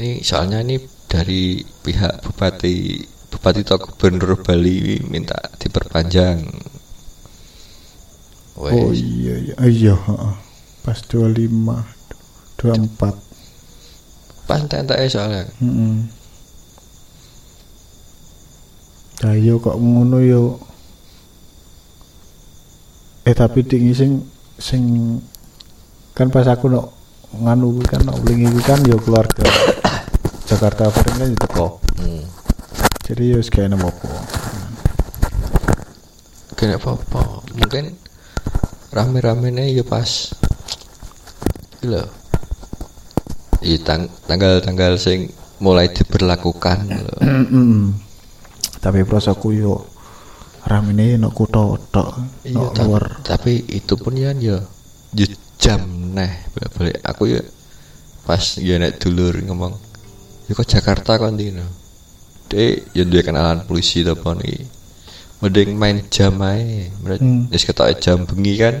ini 0.00 0.24
soalnya 0.24 0.64
ini 0.64 0.80
dari 1.04 1.60
pihak 1.60 2.24
bupati 2.24 3.04
bupati 3.28 3.60
atau 3.60 3.76
gubernur 3.76 4.40
Bali 4.40 5.04
minta 5.04 5.36
diperpanjang. 5.60 6.40
Oh 8.62 8.90
Wes. 8.90 9.02
iya 9.02 9.34
iya. 9.42 9.54
Ah, 9.56 9.66
Iya. 9.66 9.94
Pas 10.82 10.98
25 11.02 11.82
24. 12.58 13.18
Pas 14.46 14.60
entek 14.60 14.98
soalnya. 15.08 15.46
Heeh. 15.58 15.94
Lah 19.22 19.34
yo 19.34 19.58
kok 19.58 19.78
ngono 19.78 20.18
yo. 20.18 20.42
eh 23.22 23.38
tapi 23.38 23.62
tinggi 23.62 23.94
sing 23.94 24.18
sing 24.58 24.82
kan 26.10 26.26
pas 26.26 26.42
aku 26.50 26.66
no 26.66 26.90
nganu 27.30 27.70
kuwi 27.78 27.86
kan 27.86 28.02
no 28.02 28.18
ulingi 28.18 28.50
kuwi 28.50 28.62
kan 28.66 28.82
ya 28.82 28.98
keluarga 28.98 29.46
Jakarta 30.50 30.90
Faring 30.90 31.16
kan 31.16 31.28
itu 31.30 31.46
kok 31.46 31.72
Hmm. 32.02 32.26
jadi 33.06 33.22
ya 33.30 33.36
wis 33.38 33.46
kayak 33.46 33.78
apa 33.78 33.94
Gak 36.58 36.78
apa-apa. 36.78 37.46
Mungkin 37.54 37.94
rame-ramenya 38.92 39.66
ya 39.66 39.82
pas. 39.82 40.30
Lho. 41.82 42.04
Iya 43.62 43.78
tang 43.82 44.10
tanggal-tanggal 44.26 44.98
sing 44.98 45.30
mulai 45.62 45.86
diberlakukan 45.94 46.90
tapi 48.82 49.06
prosoku 49.06 49.54
yo 49.54 49.86
ramene 50.66 51.14
no 51.14 51.30
kutho 51.30 51.78
tok 51.94 52.18
Iya, 52.42 52.82
luar. 52.82 53.22
tapi 53.22 53.62
itu 53.70 53.94
pun 53.94 54.18
ya 54.18 54.34
ya 54.34 54.58
ya 55.14 55.26
jam 55.62 55.86
neh 56.10 56.50
balik 56.74 56.98
aku 57.06 57.30
ya 57.30 57.42
pas 58.26 58.58
ya 58.58 58.82
nek 58.82 58.98
dulur 58.98 59.38
ngomong 59.46 59.70
ya 60.50 60.58
kok 60.58 60.66
Jakarta 60.66 61.22
kon 61.22 61.38
dino 61.38 61.62
dek 62.50 62.90
ya 62.90 63.06
duwe 63.06 63.22
kenalan 63.22 63.62
polisi 63.62 64.02
to 64.02 64.18
niki 64.18 64.66
mending 65.42 65.74
main 65.74 65.98
jam 66.06 66.38
ae 66.40 66.86
Hmm. 67.18 67.50
wis 67.50 67.66
ketoke 67.66 67.98
jam 67.98 68.22
bengi 68.24 68.54
kan 68.56 68.78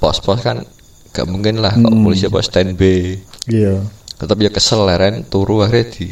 pos-pos 0.00 0.40
kan 0.40 0.64
gak 1.12 1.28
mungkin 1.28 1.60
lah 1.60 1.76
kok 1.76 1.92
Hmm. 1.92 2.02
polisi 2.02 2.26
apa 2.26 2.40
standby 2.40 3.20
iya 3.52 3.84
tetap 4.16 4.40
ya 4.40 4.48
kesel 4.48 4.88
leren 4.88 5.28
turu 5.28 5.60
akhirnya 5.60 5.92
di 5.92 6.08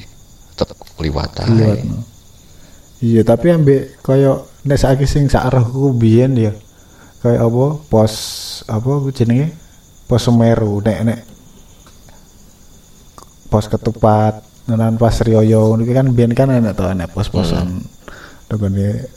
tetap 0.52 0.76
liwat 1.00 1.32
ae 1.40 1.48
liwat 1.48 1.78
no. 1.88 1.98
iya 3.00 3.24
tapi 3.24 3.48
ambek 3.48 4.04
koyo 4.04 4.46
nek 4.68 4.78
saiki 4.78 5.08
sing 5.08 5.26
sak 5.26 5.48
arahku 5.48 5.96
biyen 5.96 6.36
ya 6.36 6.52
kayak 7.24 7.40
apa 7.40 7.64
pos 7.88 8.14
apa 8.68 8.90
jenenge 9.16 9.50
pos 10.06 10.22
Semeru 10.28 10.84
nek 10.84 10.98
nek 11.02 11.20
pos 13.48 13.66
ketupat 13.68 14.44
nenan 14.68 14.94
pas 14.96 15.16
Rioyo 15.18 15.74
niki 15.74 15.92
kan 15.92 16.06
biyen 16.14 16.32
kan 16.32 16.48
enak 16.52 16.78
to 16.78 16.86
enak 16.86 17.10
pos-posan 17.10 17.82
hmm. 17.82 18.01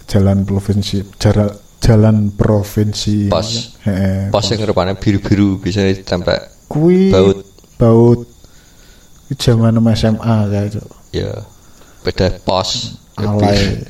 Jalan 0.06 0.44
provinsi 0.44 1.04
jalan 1.20 1.50
jalan 1.80 2.34
provinsi. 2.34 3.30
Pos. 3.30 3.78
Heeh, 3.86 4.34
pos 4.34 4.46
yang 4.50 4.66
rupanya 4.66 4.98
biru-biru 4.98 5.62
bisa 5.62 5.86
ditempel 5.86 6.40
kuwi 6.66 7.14
Baut. 7.14 7.46
baut. 7.78 8.20
Zaman 9.38 9.78
SMA 9.94 10.36
kayak 10.50 10.66
itu 10.74 10.82
ya 11.14 11.30
beda 12.02 12.30
pos. 12.42 12.98
Alay. 13.18 13.82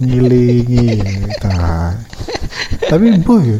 Ngilingi. 0.00 0.98
Ta. 1.38 1.94
tapi 2.90 3.14
boy 3.22 3.56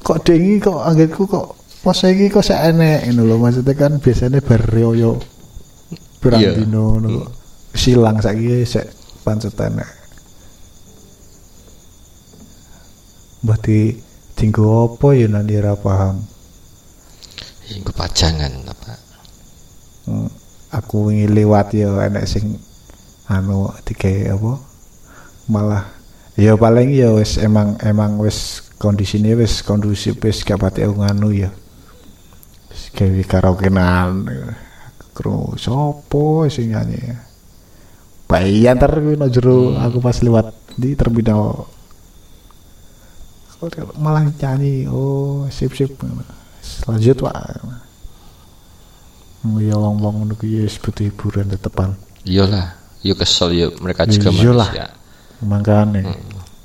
kok 0.00 0.22
dengi 0.24 0.56
kok 0.58 0.80
anggitku 0.80 1.26
kok 1.26 1.46
pas 1.82 1.98
iki 2.02 2.30
kok 2.30 2.42
sak 2.42 2.72
enek 2.74 3.10
ngono 3.10 3.22
lho. 3.26 3.36
Maksudnya 3.38 3.74
kan 3.74 3.92
biasanya 4.00 4.40
beryoyo 4.40 5.18
pirang 6.22 6.40
Iya. 6.40 6.52
kok. 6.62 7.30
silang 7.76 8.16
saiki 8.18 8.64
sek 8.64 8.86
pancet 9.26 9.58
enek 9.58 10.06
berarti 13.46 13.98
tinggu 14.34 14.66
apa 14.66 15.08
ya 15.14 15.26
nanti 15.30 15.54
ora 15.56 15.78
paham. 15.78 16.18
Iku 17.66 17.90
pajangan 17.90 18.52
apa 18.66 18.94
Hmm, 20.06 20.30
aku 20.70 21.10
wingi 21.10 21.26
liwat 21.26 21.74
ya 21.74 21.90
enek 22.06 22.30
sing 22.30 22.54
anu 23.26 23.74
tiga 23.82 24.38
apa? 24.38 24.54
Malah 25.50 25.82
ya 26.38 26.54
paling 26.54 26.94
ya 26.94 27.10
wis 27.10 27.42
emang 27.42 27.74
emang 27.82 28.14
wis 28.22 28.70
kondisinya 28.78 29.34
wis 29.34 29.66
kondusif 29.66 30.14
wis 30.22 30.46
gak 30.46 30.62
pati 30.62 30.86
nganu 30.86 31.34
ya. 31.34 31.50
Wis 32.70 32.94
gawe 32.94 33.22
karaokean 33.26 34.30
kru 35.10 35.58
sopo 35.58 36.46
sing 36.46 36.70
nyanyi 36.70 37.25
bayi 38.26 38.66
antar 38.66 38.90
kuwi 38.98 39.14
no 39.14 39.26
jero 39.30 39.74
aku 39.78 39.98
pas 39.98 40.18
liwat 40.20 40.50
di 40.74 40.92
terminal. 40.94 41.66
Kok 43.56 43.96
malah 43.96 44.26
nyanyi 44.28 44.84
oh 44.86 45.48
sip 45.48 45.72
sip 45.72 45.96
lanjut 46.84 47.16
pak. 47.22 47.34
Oh 49.46 49.62
ya 49.62 49.78
wong-wong 49.78 50.26
ngono 50.26 50.34
kuwi 50.34 50.66
wis 50.66 50.76
butuh 50.76 51.06
hiburan 51.06 51.46
tetepan. 51.48 51.94
iyalah 52.26 52.74
yo 53.06 53.14
kesel 53.14 53.54
ya 53.54 53.70
mereka 53.78 54.02
juga 54.04 54.34
Iyalah. 54.34 54.70
manusia. 54.74 54.86
Mangkane 55.46 56.00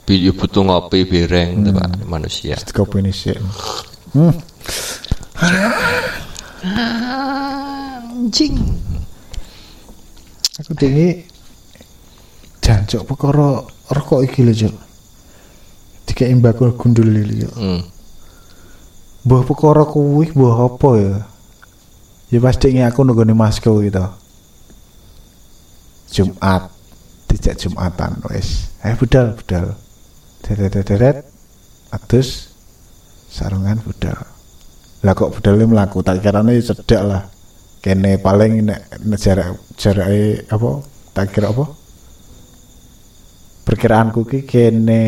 Bi- 0.02 0.26
yo 0.26 0.34
butuh 0.34 0.66
ngopi 0.66 1.06
bereng 1.06 1.62
tuh, 1.62 1.72
Pak, 1.72 1.90
manusia. 2.10 2.58
Kopi 2.74 3.06
ini 3.06 3.14
sih. 3.14 3.38
Hmm. 4.18 4.34
anjing. 8.22 8.58
Aku 10.58 10.74
tinggi 10.74 11.26
jancuk 12.62 13.04
perkara 13.10 13.66
rokok 13.90 14.22
iki 14.24 14.46
lho, 14.46 14.54
Cuk. 14.54 14.76
Dikek 16.08 16.30
imbako 16.30 16.72
gundul 16.78 17.10
iki. 17.12 17.46
Cuk. 17.46 17.54
hmm. 17.58 17.82
Mbah 19.22 19.42
perkara 19.46 19.84
kuwi 19.86 20.34
mbah 20.34 20.58
apa 20.66 20.90
ya? 20.98 21.16
Ya 22.32 22.40
pasti 22.40 22.72
ini 22.72 22.82
aku 22.82 23.04
nunggu 23.04 23.28
masku 23.36 23.84
gitu. 23.86 24.02
Jumat, 26.12 26.72
tidak 27.28 27.56
Jumatan 27.60 28.18
wes. 28.32 28.72
Eh 28.84 28.96
budal 28.98 29.36
budal. 29.36 29.76
Deret 30.42 30.74
deret 30.84 31.18
atus 31.94 32.52
sarungan 33.30 33.78
budal. 33.84 34.18
Lah 35.06 35.14
kok 35.14 35.38
budalnya 35.38 35.66
melaku 35.70 36.02
tak 36.02 36.20
kirane 36.24 36.58
ya 36.58 36.74
cedak 36.74 37.02
lah. 37.04 37.24
Kene 37.82 38.18
paling 38.22 38.66
nek 38.66 38.82
nek 39.06 39.20
jarak 39.22 39.58
jarake 39.78 40.46
apa? 40.50 40.70
Tak 41.12 41.26
kira 41.34 41.50
apa? 41.50 41.66
Perkiraanku 43.62 44.26
ki 44.26 44.40
kene 44.50 45.04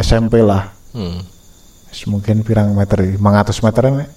SMP 0.00 0.40
lah. 0.40 0.72
Hmm. 0.96 1.20
Mungkin 2.08 2.40
pirang 2.40 2.72
meter 2.72 3.04
iki? 3.04 3.16
500 3.20 3.64
meteran 3.64 3.94
nek. 4.00 4.10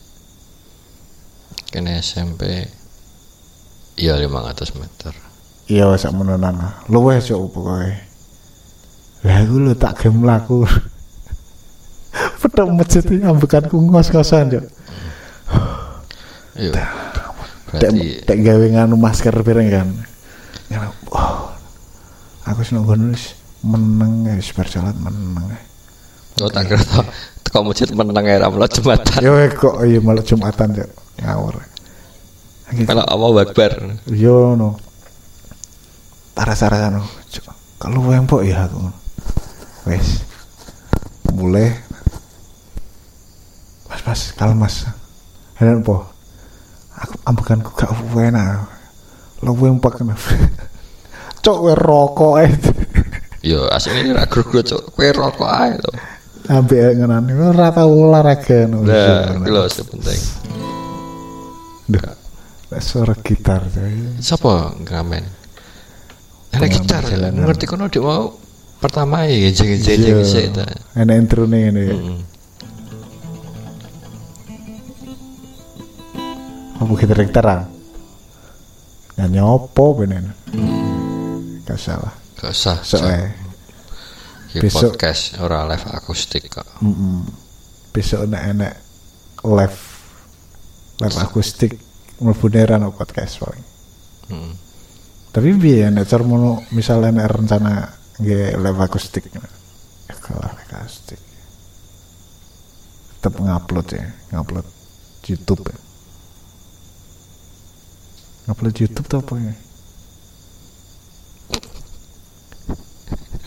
kena 1.75 1.99
SMP 1.99 2.71
iya 3.99 4.15
500 4.15 4.79
meter 4.79 5.11
Iya 5.65 5.97
sak 5.97 6.13
menonan 6.13 6.61
lah. 6.61 6.73
Luwih 6.93 7.17
cok 7.17 7.49
pokoke. 7.49 7.89
Lah 9.25 9.37
iku 9.41 9.57
lho 9.57 9.73
tak 9.73 9.97
game 9.97 10.21
mlaku. 10.21 10.61
Petok 12.45 12.69
masjid 12.69 13.01
ambekanku 13.01 13.73
ngos-ngosan 13.73 14.53
cok. 14.53 14.65
Iya. 16.61 16.85
Berarti 17.65 18.21
tek 18.29 18.45
gawe 18.45 18.65
nganu 18.77 18.93
masker 18.93 19.33
pirang 19.41 19.65
kan. 19.73 19.89
Oh, 21.09 21.49
aku 22.45 22.61
seneng 22.61 22.85
wis 22.85 23.33
meneng 23.65 24.29
ya, 24.29 24.33
wis 24.37 24.53
berjalan 24.53 24.93
meneng. 25.01 25.57
oh 26.43 26.49
tak 26.53 26.69
kira 26.69 26.83
teko 27.41 27.65
masjid 27.65 27.89
meneng 27.95 28.25
era 28.27 28.51
melo 28.51 28.67
jembatan 28.69 29.19
Yo 29.23 29.33
kok 29.55 29.81
iya 29.81 29.99
malah 30.03 30.21
Jumatan 30.21 30.75
cok. 30.75 30.89
Ngawur. 31.23 31.55
kalau 32.83 33.03
Allah 33.07 33.29
Akbar 33.47 33.71
Yo 34.11 34.53
no. 34.53 34.75
Taras-taras. 36.35 36.91
Cok, 37.31 37.45
Kalau 37.79 38.03
wempok 38.03 38.43
ya 38.43 38.67
aku. 38.67 38.91
Wes. 39.87 40.27
Mulai. 41.31 41.71
Mas 43.87 44.01
mas, 44.03 44.21
kalau 44.35 44.51
mas. 44.51 44.83
Heran 45.55 45.79
po. 45.79 46.03
Aku 46.99 47.15
ambekanku 47.23 47.71
gak 47.79 47.95
enak. 48.19 48.67
Lo 49.39 49.55
wempok 49.55 49.95
kena. 49.95 50.19
Cok 51.43 51.59
rokok 51.79 52.35
eh. 52.43 52.51
yo 53.45 53.69
asline 53.69 54.09
ra 54.11 54.25
gru-gru 54.25 54.65
cuk 54.65 54.89
kowe 54.91 55.07
rokok 55.13 55.51
ae 55.53 55.77
to 55.77 55.91
Ambek 56.45 56.97
ngenan 56.97 57.25
ora 57.41 57.73
tau 57.73 57.89
olahraga 58.05 58.69
no. 58.69 58.85
nah 58.85 59.33
lho 59.45 59.65
sing 59.65 59.85
penting 59.89 60.21
Duh. 61.85 62.01
Suara 62.81 63.13
gitar 63.21 63.61
coy. 63.69 64.17
Siapa 64.19 64.73
ngamen? 64.83 65.23
Enak 66.57 66.69
gitar, 66.75 67.05
ngerti 67.07 67.65
kono 67.69 67.85
dia 67.87 68.01
mau 68.01 68.33
pertama 68.81 69.23
ya 69.29 69.53
jeng-jeng 69.53 70.01
Iya. 70.01 70.17
sik 70.25 70.45
ta. 70.51 70.65
Enak 70.97 71.15
intro 71.15 71.45
nih 71.45 71.69
ini. 71.71 71.85
Apa 76.81 76.91
gitar 76.99 77.17
gitaran? 77.23 77.61
Nyanyi 79.15 79.39
apa 79.39 79.85
benen? 79.95 80.25
Gak 81.63 81.79
salah. 81.79 82.11
Gak 82.45 82.53
usah. 82.53 82.77
Soalnya 82.85 83.33
besok- 84.61 84.93
podcast 84.93 85.41
ora 85.41 85.65
live 85.65 85.85
akustik 85.97 86.45
kok. 86.45 86.67
mm 86.79 87.25
besok 87.89 88.27
enak 88.27 88.43
enak 88.53 88.73
live 89.47 89.79
live 90.99 91.17
akustik 91.25 91.71
mlebu 92.21 92.45
neran 92.53 92.85
podcast 92.93 93.41
paling. 93.41 93.65
Heeh. 94.29 94.53
Tapi 95.33 95.49
biar 95.57 95.89
nek 95.89 96.05
mono 96.21 96.61
misalnya 96.69 97.23
nek 97.23 97.27
rencana 97.33 97.89
nge 98.21 98.61
live 98.61 98.79
akustik. 98.83 99.25
Ya 99.33 100.13
kalau 100.21 100.45
live 100.45 100.73
akustik. 100.75 101.17
tetap 103.25 103.41
ngupload 103.41 103.89
ya 103.89 104.05
ngupload 104.37 104.69
YouTube 105.25 105.65
ya 105.65 105.77
ngupload 108.45 108.75
YouTube 108.77 109.09
tuh 109.09 109.17
apa 109.25 109.33
ya 109.41 109.53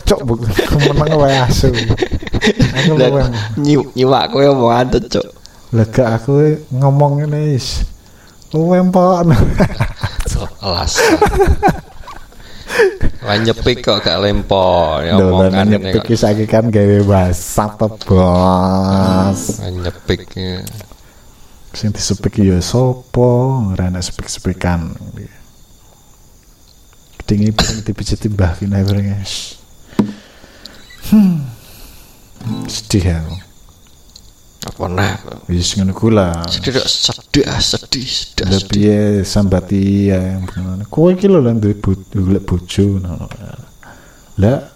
cok 0.09 0.21
bukan 0.25 0.49
kemenang 0.73 1.13
wae 1.15 1.37
asu. 1.37 1.69
Aku 1.69 2.97
Dan 2.97 3.13
luwih 3.13 3.27
nyi- 3.61 3.89
nyimak 3.93 4.33
kowe 4.33 4.41
omongan 4.49 4.85
tuh, 4.89 5.01
Cuk. 5.05 5.27
lega 5.69 6.17
aku 6.17 6.33
ngomong 6.73 7.29
ini 7.29 7.53
is 7.53 7.85
luwih 8.49 8.81
empok 8.81 9.29
So, 10.25 10.49
alas. 10.65 10.97
Wah 13.19 13.35
nyepik 13.35 13.83
kok 13.83 14.01
gak 14.01 14.17
lempor 14.17 15.03
ya 15.03 15.19
omongan 15.19 15.67
nyepik 15.67 16.07
iki 16.07 16.15
saiki 16.15 16.45
kan 16.47 16.71
gawe 16.71 16.97
bahasa 17.03 17.67
apa 17.67 17.85
bos 18.07 19.41
nyepik 19.61 20.25
sing 21.69 21.93
disepik 21.93 22.41
ya 22.41 22.57
sopo? 22.63 23.61
Ora 23.69 23.93
enak 23.93 24.01
sepik-sepikan. 24.01 24.89
Ketingi 27.19 27.53
paling 27.53 27.85
dipijiti 27.85 28.25
mbah 28.25 28.57
kene 28.57 28.81
guys. 28.81 29.58
Hmm. 31.09 31.41
Sedih 32.69 33.17
aku. 33.17 33.35
Apa 34.69 34.85
nah? 34.85 35.17
Wis 35.49 35.73
ngono 35.73 35.97
ku 35.97 36.13
lah. 36.13 36.45
Sedih 36.45 36.77
sedih 36.85 37.49
sedih 37.57 38.05
sedih. 38.05 38.45
Lah 38.45 38.59
sedih. 38.59 38.69
piye 38.69 38.99
sambati 39.25 40.13
ya 40.13 40.37
kowe 40.93 41.09
iki 41.09 41.25
lho 41.25 41.41
lan 41.41 41.57
duwe 41.57 41.79
golek 41.81 42.45
bojo 42.45 43.01
ngono. 43.01 43.25
Lah 44.37 44.69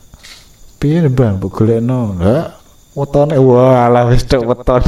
piye 0.82 1.06
bang 1.06 1.38
mbok 1.38 1.54
golekno? 1.54 2.18
Lah 2.18 2.58
wetone 2.98 3.38
wah 3.38 3.86
lah 3.94 4.10
wis 4.10 4.26
tok 4.26 4.50
weton. 4.50 4.84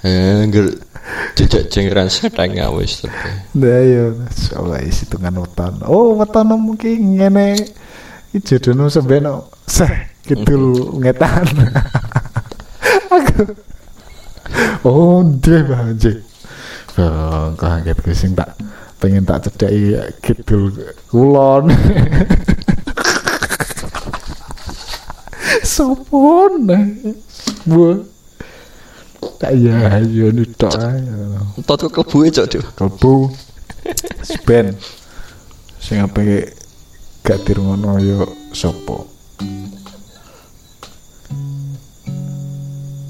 Eh, 0.00 0.48
ngger 0.48 0.80
jejak 1.36 1.68
jengran 1.68 2.08
sedang 2.08 2.56
wis 2.80 3.04
tapi. 3.04 3.30
Lah 3.60 3.80
ya 3.84 4.04
coba 4.48 4.80
isi 4.80 5.04
hitungan 5.04 5.44
weton. 5.44 5.84
Oh 5.84 6.16
weton 6.16 6.56
mungkin 6.56 7.20
ngene 7.20 7.68
iki 8.30 8.46
jodohno 8.46 8.86
sembeno 8.86 9.50
seh 9.66 9.90
kidul 10.22 10.94
ngetan. 11.02 11.46
Aku 13.10 13.50
Oh, 14.80 15.20
dia 15.44 15.60
banget. 15.62 16.24
Oh, 16.98 17.52
kaget 17.54 17.96
gue 18.00 18.14
sing 18.16 18.32
tak 18.32 18.56
pengen 19.00 19.24
tak 19.28 19.44
cedai 19.46 19.98
kidul 20.24 20.72
kulon. 21.12 21.68
Sopon. 25.64 26.70
Bu. 27.68 28.04
Tak 29.40 29.52
ya, 29.56 30.00
yo 30.04 30.32
nutok 30.32 30.72
ae. 30.76 31.00
Entot 31.56 31.80
kok 31.88 32.04
kebuke 32.04 32.28
cok 32.32 32.46
tuh. 32.48 32.64
Kalbu. 32.76 33.32
Spen. 34.24 34.76
Sing 35.80 36.00
ape 36.04 36.59
gak 37.30 37.46
dirungono 37.46 37.94
yo 38.02 38.26
sapa? 38.50 39.06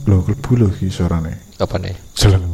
Lho 0.05 0.17
kalbu 0.21 0.51
lho 0.61 0.69
iki 0.77 0.93
suarane. 0.93 1.41
Apa 1.57 1.81
nih? 1.81 1.97
Seleng. 2.13 2.45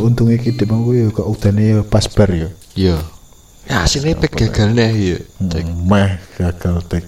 Untungnya 0.00 0.40
kita 0.40 0.64
mau 0.64 0.88
ya 0.96 1.12
kok 1.12 1.28
udane 1.28 1.76
ya 1.76 1.84
pas 1.84 2.08
bar 2.08 2.32
ya. 2.32 2.48
Iya. 2.72 2.96
Ya 3.68 3.84
sini 3.84 4.16
pek 4.16 4.32
gagal 4.32 4.72
nih 4.72 4.88
ya. 4.96 5.18
Cek. 5.52 5.68
Meh 5.68 6.16
gagal 6.40 6.80
tek. 6.88 7.04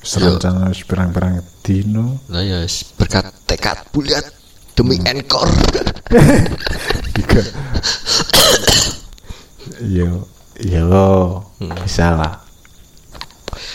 Serencana 0.00 0.72
wis 0.72 0.88
pirang-pirang 0.88 1.44
dino. 1.60 2.16
Lah 2.32 2.40
ya 2.40 2.64
berkat 2.96 3.28
tekad 3.44 3.76
bulat 3.92 4.24
demi 4.72 4.96
encore. 5.04 5.52
Yo, 9.78 10.26
yo, 10.58 10.98
bisa 11.78 12.10
lah. 12.10 12.34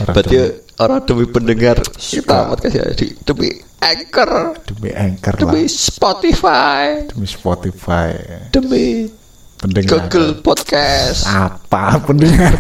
Ora 0.04 0.12
Berarti 0.12 0.36
demi- 0.36 0.56
orang 0.76 1.02
demi 1.08 1.26
pendengar 1.32 1.78
kita 1.96 2.52
podcast 2.52 2.76
ya 2.76 2.86
di 2.92 3.08
demi 3.24 3.50
anchor, 3.80 4.32
demi 4.68 4.92
anchor 4.92 5.34
lah, 5.40 5.42
demi 5.48 5.64
Spotify, 5.72 7.08
demi 7.08 7.28
Spotify, 7.30 8.12
demi 8.52 9.08
pendengar. 9.56 10.12
Google 10.12 10.44
Podcast. 10.44 11.24
Apa 11.32 12.04
pendengar? 12.04 12.54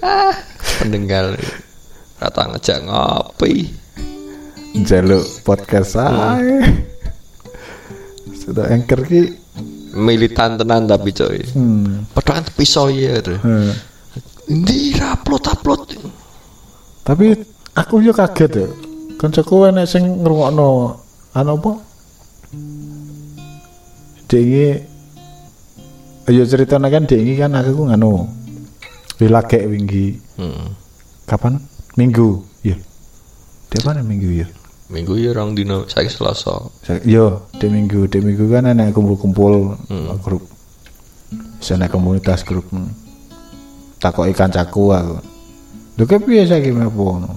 pendengar 0.84 1.26
kata 2.20 2.42
ngejak 2.52 2.78
ngopi. 2.84 3.72
Jaluk 4.84 5.24
podcast 5.40 5.96
ae. 5.96 6.60
Sudah 8.36 8.68
anchor 8.68 9.08
ki. 9.08 9.45
Militan 9.96 10.60
tenan 10.60 10.84
tapi 10.84 11.10
coy. 11.10 11.40
Hmm. 11.56 12.04
Padahal 12.12 12.44
pisau 12.52 12.92
ya 12.92 13.18
tuh. 13.18 13.40
hmm. 13.40 13.72
Ini 14.46 14.94
upload 15.02 15.44
upload. 15.48 15.80
Tapi 17.02 17.34
aku 17.74 18.04
yo 18.04 18.12
kaget 18.12 18.52
ya. 18.52 18.68
Kancaku 19.16 19.72
enek 19.72 19.88
sing 19.88 20.04
ngrungokno 20.20 21.00
anu 21.32 21.52
apa? 21.56 21.72
Dengi 24.26 24.68
Ayo 26.26 26.42
ceritanya 26.42 26.90
kan 26.90 27.06
dengi 27.06 27.38
kan 27.38 27.54
aku 27.54 27.70
ku 27.72 27.82
nganu. 27.86 28.26
Wilage 29.22 29.62
wingi 29.70 30.18
Hmm. 30.36 30.74
kapan? 31.24 31.62
Minggu. 31.96 32.42
Ya. 32.60 32.76
Di 33.70 33.78
mana 33.86 34.02
minggu 34.02 34.44
ya? 34.44 34.46
Minggu 34.86 35.18
ya 35.18 35.34
orang 35.34 35.58
dino 35.58 35.82
saya 35.90 36.06
selasa. 36.06 36.62
Sa- 36.86 37.02
Yo, 37.02 37.50
di 37.58 37.66
minggu, 37.66 38.06
di 38.06 38.22
minggu 38.22 38.46
kan 38.46 38.70
enek 38.70 38.94
kumpul-kumpul 38.94 39.74
Hmm. 39.90 40.14
grup. 40.22 40.46
Sana 41.58 41.90
komunitas 41.90 42.46
grup. 42.46 42.70
hmm. 42.70 42.86
Takoki 43.98 44.30
kancaku 44.30 44.94
aku. 44.94 45.16
Lho 45.98 46.04
kepiye 46.06 46.46
saiki 46.46 46.70
mepo 46.70 47.18
ngono? 47.18 47.30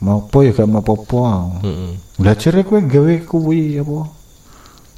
Mau 0.00 0.24
apa 0.24 0.38
ya 0.48 0.52
gak 0.56 0.80
apa-apa. 0.80 1.20
aku. 1.28 1.66
Heeh. 1.68 1.92
Belajar 2.16 2.52
kowe 2.64 2.80
gawe 2.80 3.14
kuwi 3.28 3.76
apa? 3.76 4.08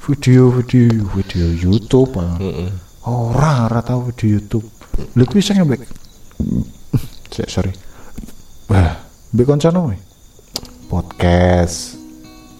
Video-video 0.07 0.87
video 1.11 1.45
YouTube. 1.51 2.15
ah. 2.23 2.39
Heeh. 2.39 2.71
Ora 3.03 3.67
ora 3.67 3.83
tau 3.83 3.99
video 4.07 4.39
YouTube. 4.39 4.63
Lha 5.19 5.23
kuwi 5.27 5.43
sing 5.43 5.59
sorry. 7.51 7.73
Wah, 8.71 8.95
mbek 9.35 9.43
kancane 9.43 9.75
kowe. 9.75 9.95
Podcast. 10.93 11.97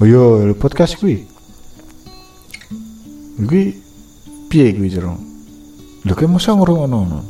Oh 0.02 0.10
yo, 0.10 0.41
podcast 0.58 0.98
kuwi. 0.98 1.22
Kuwi 3.38 3.78
piye 4.50 4.74
kuwi 4.74 4.89
jero? 4.89 5.13
Lho 6.02 6.17
kowe 6.17 6.26
mosok 6.26 6.58
ngrungokno. 6.58 7.22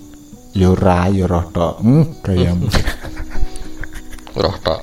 Ya 0.56 0.72
ora, 0.72 1.12
ya 1.12 1.28
roh 1.28 1.44
tok. 1.52 1.84
Hmm, 1.84 2.24
kayamu. 2.24 2.72
Roh 4.48 4.56
tok. 4.64 4.80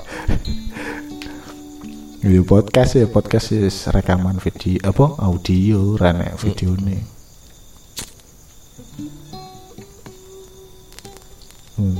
Video 2.21 2.45
podcast 2.45 3.01
ya 3.01 3.09
podcast 3.09 3.57
ya 3.57 3.65
rekaman 3.89 4.37
video 4.37 4.77
apa 4.85 5.25
audio 5.25 5.97
rene 5.97 6.37
video 6.37 6.77
nih. 6.77 7.01
Hmm. 11.81 11.97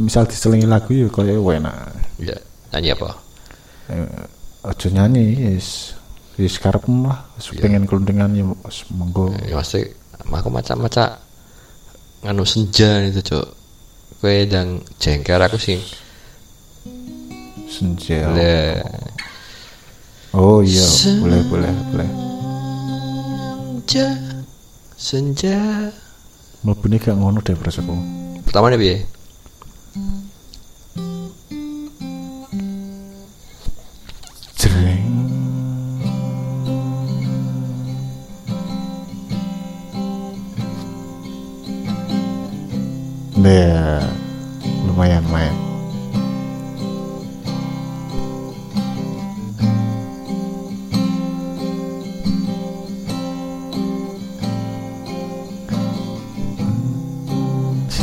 Misal 0.00 0.24
diselingi 0.24 0.64
lagu 0.64 0.96
ya 0.96 1.12
kaya 1.12 1.36
enak. 1.36 1.76
Ya, 2.16 2.40
nyanyi 2.72 2.88
apa? 2.96 3.10
Eh, 3.92 4.08
Aja 4.62 4.88
nyanyi 4.88 5.36
yes. 5.52 5.98
Wis 6.40 6.56
karepmu 6.56 7.12
lah, 7.12 7.28
wis 7.36 7.52
pengen 7.60 7.84
kelundingan 7.84 8.32
ya 8.32 8.48
monggo. 8.96 9.28
Ya 9.44 9.60
pasti 9.60 9.84
aku 10.16 10.48
macam-macam 10.48 11.20
nganu 12.24 12.44
senja 12.48 13.04
itu, 13.04 13.20
Cok. 13.20 13.46
Kowe 14.22 14.32
yang 14.32 14.80
jengker 15.02 15.42
aku 15.42 15.58
sing 15.58 15.82
Senja. 17.68 18.30
le 18.32 18.80
Oh 20.32 20.64
iya, 20.64 20.84
boleh 21.20 21.42
boleh 21.52 21.72
boleh. 21.92 22.08
senja 23.84 24.08
senja. 24.96 25.58
Mlebune 26.64 26.96
gak 26.96 27.18
ngono 27.18 27.42
deh 27.44 27.52
prasaku. 27.58 27.92
Pertama 28.46 28.72
nih 28.72 28.80
piye? 28.80 28.96
deh 43.42 43.98
lumayan 44.86 45.26
main. 45.34 45.54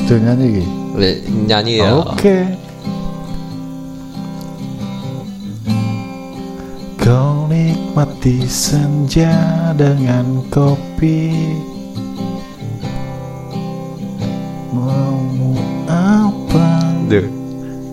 situ 0.10 0.26
nyanyi 0.26 0.66
nyanyi 1.46 1.74
ya 1.86 1.90
oke 2.02 2.18
okay. 2.18 2.44
Kau 7.00 7.50
nikmati 7.50 8.46
senja 8.46 9.34
dengan 9.74 10.46
kopi 10.54 11.34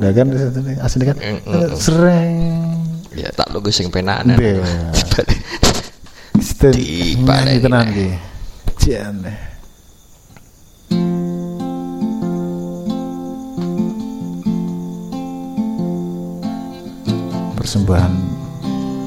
Nah 0.07 0.14
kan 0.14 0.31
asli 0.87 1.03
kan 1.03 1.19
Mm, 1.19 1.42
mm, 1.42 1.51
mm. 1.51 1.75
Sereng 1.83 2.38
Ya 3.11 3.27
tak 3.35 3.51
lu 3.51 3.59
sing. 3.75 3.90
Sten 3.90 4.07
Di 6.71 7.19
nyanyi 7.19 7.27
baleni 7.27 7.59
tenan 7.59 7.90
nih. 7.90 7.92
ki. 7.97 8.09
Jan. 8.87 9.19
Persembahan 17.59 18.14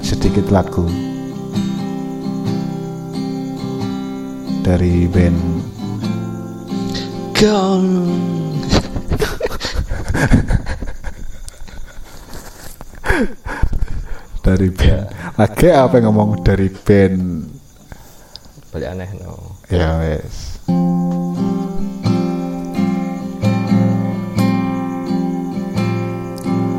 sedikit 0.04 0.52
lagu 0.52 0.84
dari 4.68 5.08
band 5.08 5.40
Gone. 7.40 8.04
dari 14.50 14.74
band. 14.74 15.06
Lagi 15.38 15.68
apa 15.70 15.94
yang 16.02 16.10
ngomong 16.10 16.42
dari 16.42 16.74
band? 16.74 17.22
Balik 18.74 18.88
aneh 18.98 19.10
no. 19.22 19.62
ya 19.70 20.02
wes. 20.02 20.58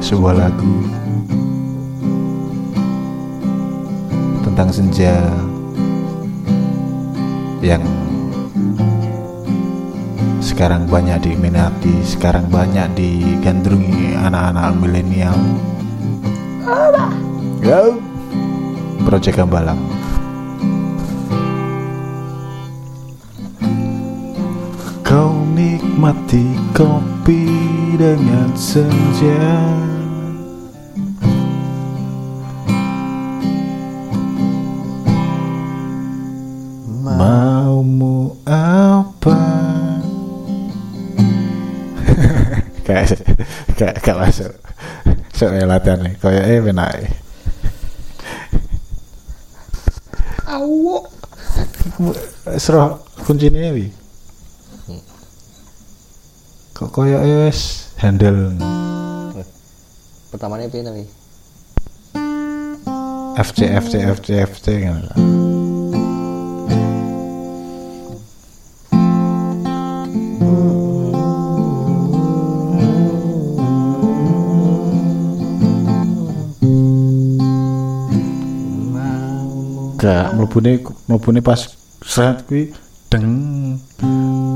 Sebuah 0.03 0.35
lagu 0.35 0.75
tentang 4.43 4.75
senja 4.75 5.15
yang 7.63 7.87
sekarang 10.43 10.91
banyak 10.91 11.23
diminati, 11.23 12.03
sekarang 12.03 12.51
banyak 12.51 12.91
digandrungi 12.99 14.19
anak-anak 14.19 14.75
milenial. 14.83 15.39
Ya, 17.61 17.93
Project 19.05 19.37
Gambalang. 19.37 19.77
Kau 25.05 25.45
nikmati 25.53 26.57
kopi 26.73 27.45
dengan 28.01 28.49
senja 28.57 29.45
Maumu 36.97 38.41
apa? 38.49 39.37
kayak 42.89 43.21
kayak 43.77 43.97
kayak 44.01 44.17
masuk. 44.17 44.53
Sok 45.37 45.61
latihan 45.69 46.01
nih, 46.01 46.17
kayak 46.25 46.45
eh 46.49 46.61
benar. 46.65 47.29
Serah 52.57 52.97
kuncinya 53.29 53.77
wi. 53.77 53.93
Kok 56.73 56.89
koyo 56.89 57.21
wis 57.45 57.93
handle 58.01 58.57
Pertamanya 60.33 60.71
piye 60.73 60.81
tapi? 60.81 61.05
FC 63.37 63.69
FC 63.69 63.93
FC 64.01 64.27
FC 64.49 64.67
kan. 64.87 65.05
Gak 80.01 80.33
mlebune 80.33 80.81
mlebune 81.05 81.45
pas 81.45 81.80
seret 82.05 82.45
kuwi 82.49 82.73
deng 83.13 83.29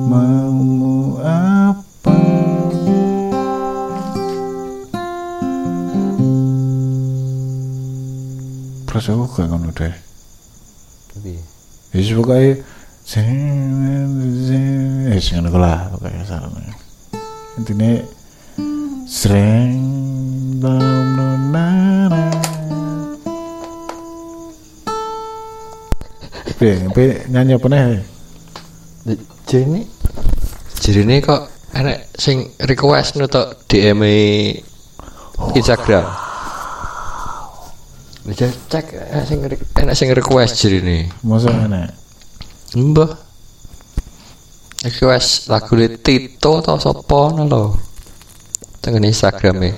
mau 0.09 1.18
apa 1.20 2.16
Terus 8.87 9.11
aku 9.11 9.26
gak 9.26 9.46
ngono 9.50 9.74
deh 9.74 9.94
Tapi 11.11 11.54
Ya 11.94 12.02
wis 12.02 12.11
pokoke 12.11 12.59
sing 13.07 13.30
eh 15.07 15.20
sing 15.22 15.38
ngono 15.38 15.62
lah 15.62 15.94
pokoke 15.94 16.26
sarane. 16.26 16.74
Intine 17.54 18.02
sreng 19.07 19.78
dalam 20.59 21.14
nonana. 21.14 21.93
Piye, 26.64 27.29
nyanyi 27.29 27.61
apa 27.61 27.66
nih? 27.68 28.00
Jene 29.44 29.85
Jerene 30.81 31.20
kok 31.20 31.44
enek 31.77 32.09
sing 32.16 32.57
request 32.64 33.20
nutuk 33.20 33.68
DM 33.68 34.00
-e 34.00 34.16
Instagram. 35.53 36.09
Bisa 38.24 38.48
cek 38.72 38.96
enek 38.96 39.24
sing 39.29 39.38
re- 39.44 39.68
enek 39.77 39.92
sing 39.92 40.09
request 40.16 40.57
jerene. 40.57 41.12
Masa 41.20 41.53
enak? 41.53 41.92
Mbah. 42.81 43.12
Request 44.88 45.53
lagu 45.53 45.77
Tito 46.00 46.64
atau 46.64 46.81
sapa 46.81 47.20
ngono 47.29 47.44
lho. 47.44 47.62
Tengen 48.81 49.05
Instagram 49.05 49.68
e. 49.68 49.70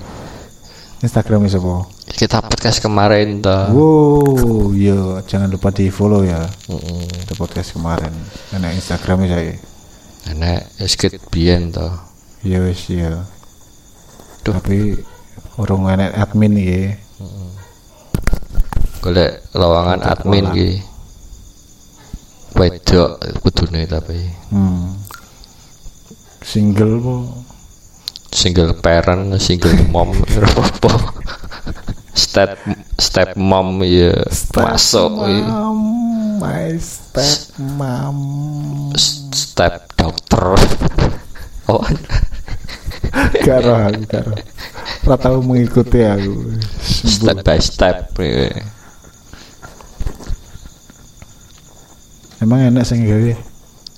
Instagram 1.03 1.51
siapa? 1.51 1.96
Kita 2.07 2.39
podcast 2.39 2.79
kemarin 2.79 3.43
ta. 3.43 3.67
Wow, 3.69 4.71
iya 4.73 5.19
jangan 5.27 5.51
lupa 5.51 5.69
di 5.69 5.91
follow 5.91 6.23
ya. 6.23 6.47
Heeh. 6.67 7.03
Di 7.27 7.33
podcast 7.35 7.75
kemarin. 7.75 8.13
Enak 8.55 8.71
Instagramnya 8.73 9.27
saya. 9.27 9.53
Enek 10.31 10.61
skit 10.87 11.19
biyen 11.27 11.69
ta. 11.69 12.07
Iya 12.41 12.63
wis. 12.63 12.87
Duh. 12.87 13.21
Tapi 14.55 14.95
orang 15.59 15.99
enak 15.99 16.11
admin 16.15 16.53
ya. 16.55 16.95
Golek 19.03 19.43
lowongan 19.53 20.01
admin 20.01 20.45
ki. 20.55 20.69
Wedok 22.57 23.21
kudune 23.43 23.85
tapi 23.85 24.17
Hmm. 24.49 24.95
Single 26.41 26.95
po. 27.03 27.15
single 28.27 28.77
parent, 28.77 29.33
single 29.41 29.73
mom 29.89 30.13
apa. 30.61 30.93
Step 32.17 32.57
step 32.97 33.37
mom 33.37 33.85
ya 33.85 34.09
masuk 34.57 35.29
ya. 35.29 35.45
Mom, 35.45 35.79
my 36.41 36.73
step 36.81 37.37
mom. 37.61 38.17
step 38.97 39.85
dokter. 39.93 40.57
Oh, 41.67 41.83
Karo 43.43 43.75
aku 43.75 44.07
karo. 44.07 44.31
Ora 45.03 45.15
tahu 45.19 45.43
mengikuti 45.43 45.99
aku. 45.99 46.55
step 46.87 47.43
by 47.43 47.59
step. 47.59 48.07
ya. 48.23 48.55
Emang 52.39 52.71
enak 52.71 52.87
sing 52.87 53.03
gawe. 53.03 53.35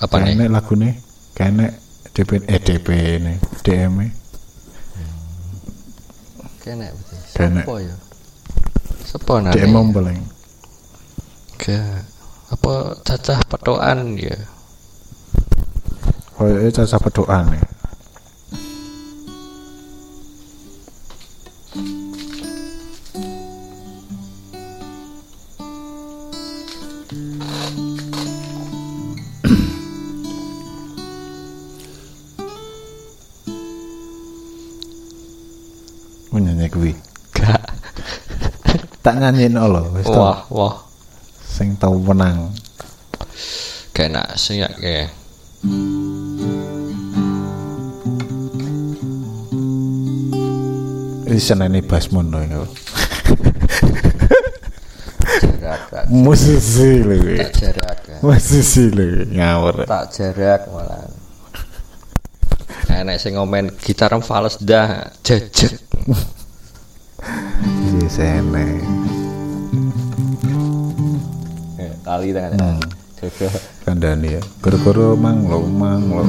Apa 0.02 0.16
nih? 0.26 0.34
Enak 0.34 0.50
lagune. 0.50 0.98
Enak 1.38 1.78
DP 2.18 2.42
eh 2.50 2.58
DP 2.58 2.88
ini 3.22 3.34
DM 3.62 3.94
-e. 4.02 4.08
Kene 6.66 6.90
betul. 6.90 7.86
Ya? 7.86 8.09
Sopo 9.10 9.42
nane? 9.42 9.66
Om 9.66 9.90
paling. 9.90 10.22
Ke 11.58 11.82
apa 12.54 12.94
cacah 13.02 13.42
petokan 13.50 14.14
ya? 14.22 14.38
Koyoke 16.38 16.70
caca 16.70 16.98
pedokan 17.02 17.50
ya. 17.58 17.66
Menyanyi 36.30 36.70
kuwi. 36.70 37.09
Tak 39.10 39.18
nyanyiin 39.18 39.58
wis 39.98 40.06
to. 40.06 40.22
Wah, 40.22 40.46
wah. 40.54 40.76
Sing 41.42 41.74
tau 41.82 41.98
menang. 41.98 42.54
Kena 43.90 44.38
sing 44.38 44.62
ya 44.62 44.70
ke. 44.70 45.10
Iki 51.26 51.42
senene 51.42 51.82
Basmun 51.82 52.30
lho 52.30 52.40
ya. 52.46 52.62
Musisi 56.14 57.02
lho 57.02 57.18
kuwi. 57.18 57.38
tak 57.42 57.52
jarak 57.58 57.98
musisi 58.22 58.94
lho 58.94 59.26
ngawur 59.32 59.88
tak 59.88 60.12
jarak 60.12 60.68
malah 60.70 61.08
enek 62.90 63.18
sing 63.22 63.40
ngomen 63.40 63.72
gitar 63.80 64.12
fals 64.20 64.60
dah 64.60 65.08
jejek 65.24 65.80
iya 67.88 68.08
sene 68.10 68.99
Tangan 72.56 72.80
Hmm. 72.80 72.98
Kandani 73.84 74.40
ya. 74.40 74.42
Gara-gara 74.64 75.12
mang 75.16 75.44
lo 75.44 75.60
mang 75.68 76.04
lo 76.08 76.24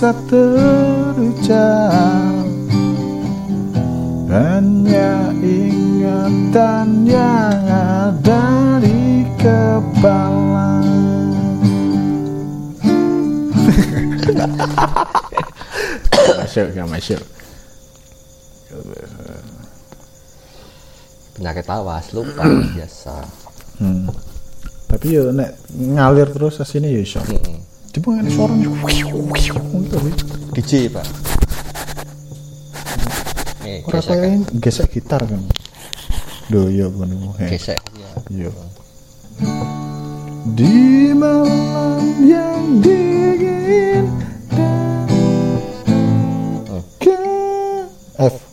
bisa 0.00 0.16
terucap. 0.32 1.92
Hanya 4.32 5.28
ingatan 5.44 7.04
yang 7.04 7.60
ada 7.68 8.80
di 8.80 9.28
kepala. 9.36 10.80
Masuk 16.40 16.72
gak 16.72 16.88
masuk. 16.88 17.20
Penyakit 21.36 21.66
awas 21.68 22.08
lupa 22.16 22.48
biasa. 22.48 23.20
Hmm. 23.76 24.08
tapi 24.88 25.16
ya 25.16 25.32
nek 25.32 25.56
ngalir 25.72 26.28
terus 26.28 26.60
sini 26.68 26.92
ya 26.92 27.00
iso 27.00 27.20
coba 27.90 28.08
ngene 28.16 28.30
suaranya 28.30 28.68
DJ 30.54 30.72
pak 30.94 31.06
eh 33.66 33.82
ora 33.86 34.00
gesek 34.62 34.88
gitar 34.94 35.22
kan 35.26 35.42
do 36.50 36.70
ya 36.70 36.86
ngono 36.90 37.34
he 37.38 37.46
gesek 37.54 37.78
Iya. 38.30 38.48
iya. 38.48 38.50
Di 40.56 41.12
malam 41.12 42.00
yang 42.24 42.80
dingin 42.82 44.04
Oh. 46.70 46.82
F. 48.20 48.49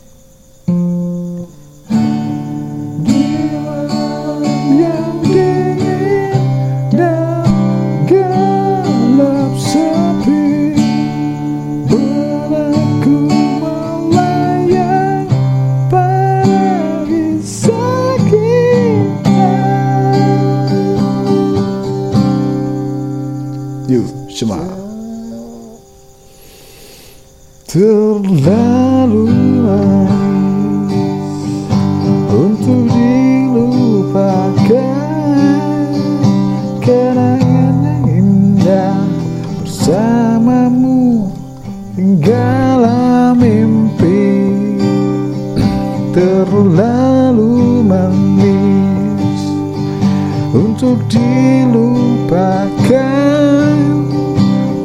Hinggalah 41.98 43.34
mimpi 43.34 44.54
Terlalu 46.14 47.82
manis 47.82 49.42
Untuk 50.54 51.02
dilupakan. 51.10 52.38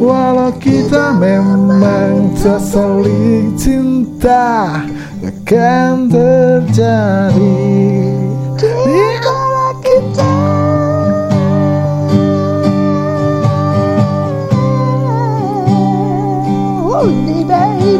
Walau 0.02 0.58
kita 0.58 1.14
memang 1.14 2.34
tak 2.34 2.58
saling 2.66 3.54
cinta 3.62 4.82
Akan 5.22 6.10
terjadi 6.10 7.93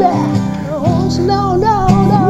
Oh, 0.04 1.08
no, 1.24 1.56
no, 1.56 1.88
no. 1.88 2.24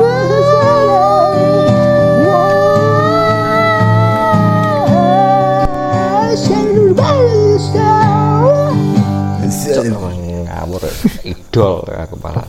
ngawur 10.64 10.84
idol 11.28 11.84
ya 11.92 12.08
kepala 12.08 12.42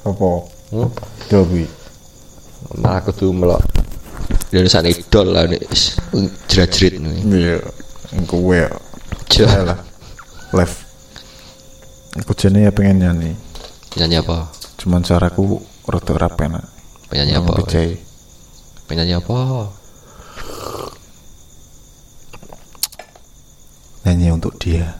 Apa? 0.00 0.30
hmm? 0.72 0.88
Dobi 1.28 1.64
malah 2.80 3.02
aku 3.02 3.10
tuh 3.12 3.32
melok. 3.34 3.60
Indonesia 4.52 4.80
idol 4.84 5.26
lah 5.34 5.44
nih 5.48 5.60
jerat-jerit 6.48 7.02
nih 7.02 7.18
Iya 7.26 7.56
Kowe 8.24 8.62
lah. 9.64 9.80
Live 10.54 10.89
Aku 12.18 12.34
jane 12.34 12.66
ya 12.66 12.74
pengen 12.74 13.06
nyanyi. 13.06 13.32
Penyanyi 13.94 14.18
apa? 14.18 14.50
Cuman 14.82 15.04
caraku 15.06 15.62
Rada 15.90 16.14
rapena 16.14 16.62
penyanyi 17.10 17.34
apa? 17.34 17.50
PJ 17.66 17.74
penyanyi 18.86 19.18
apa? 19.18 19.66
Nyanyi 24.06 24.28
untuk 24.30 24.54
dia. 24.62 24.94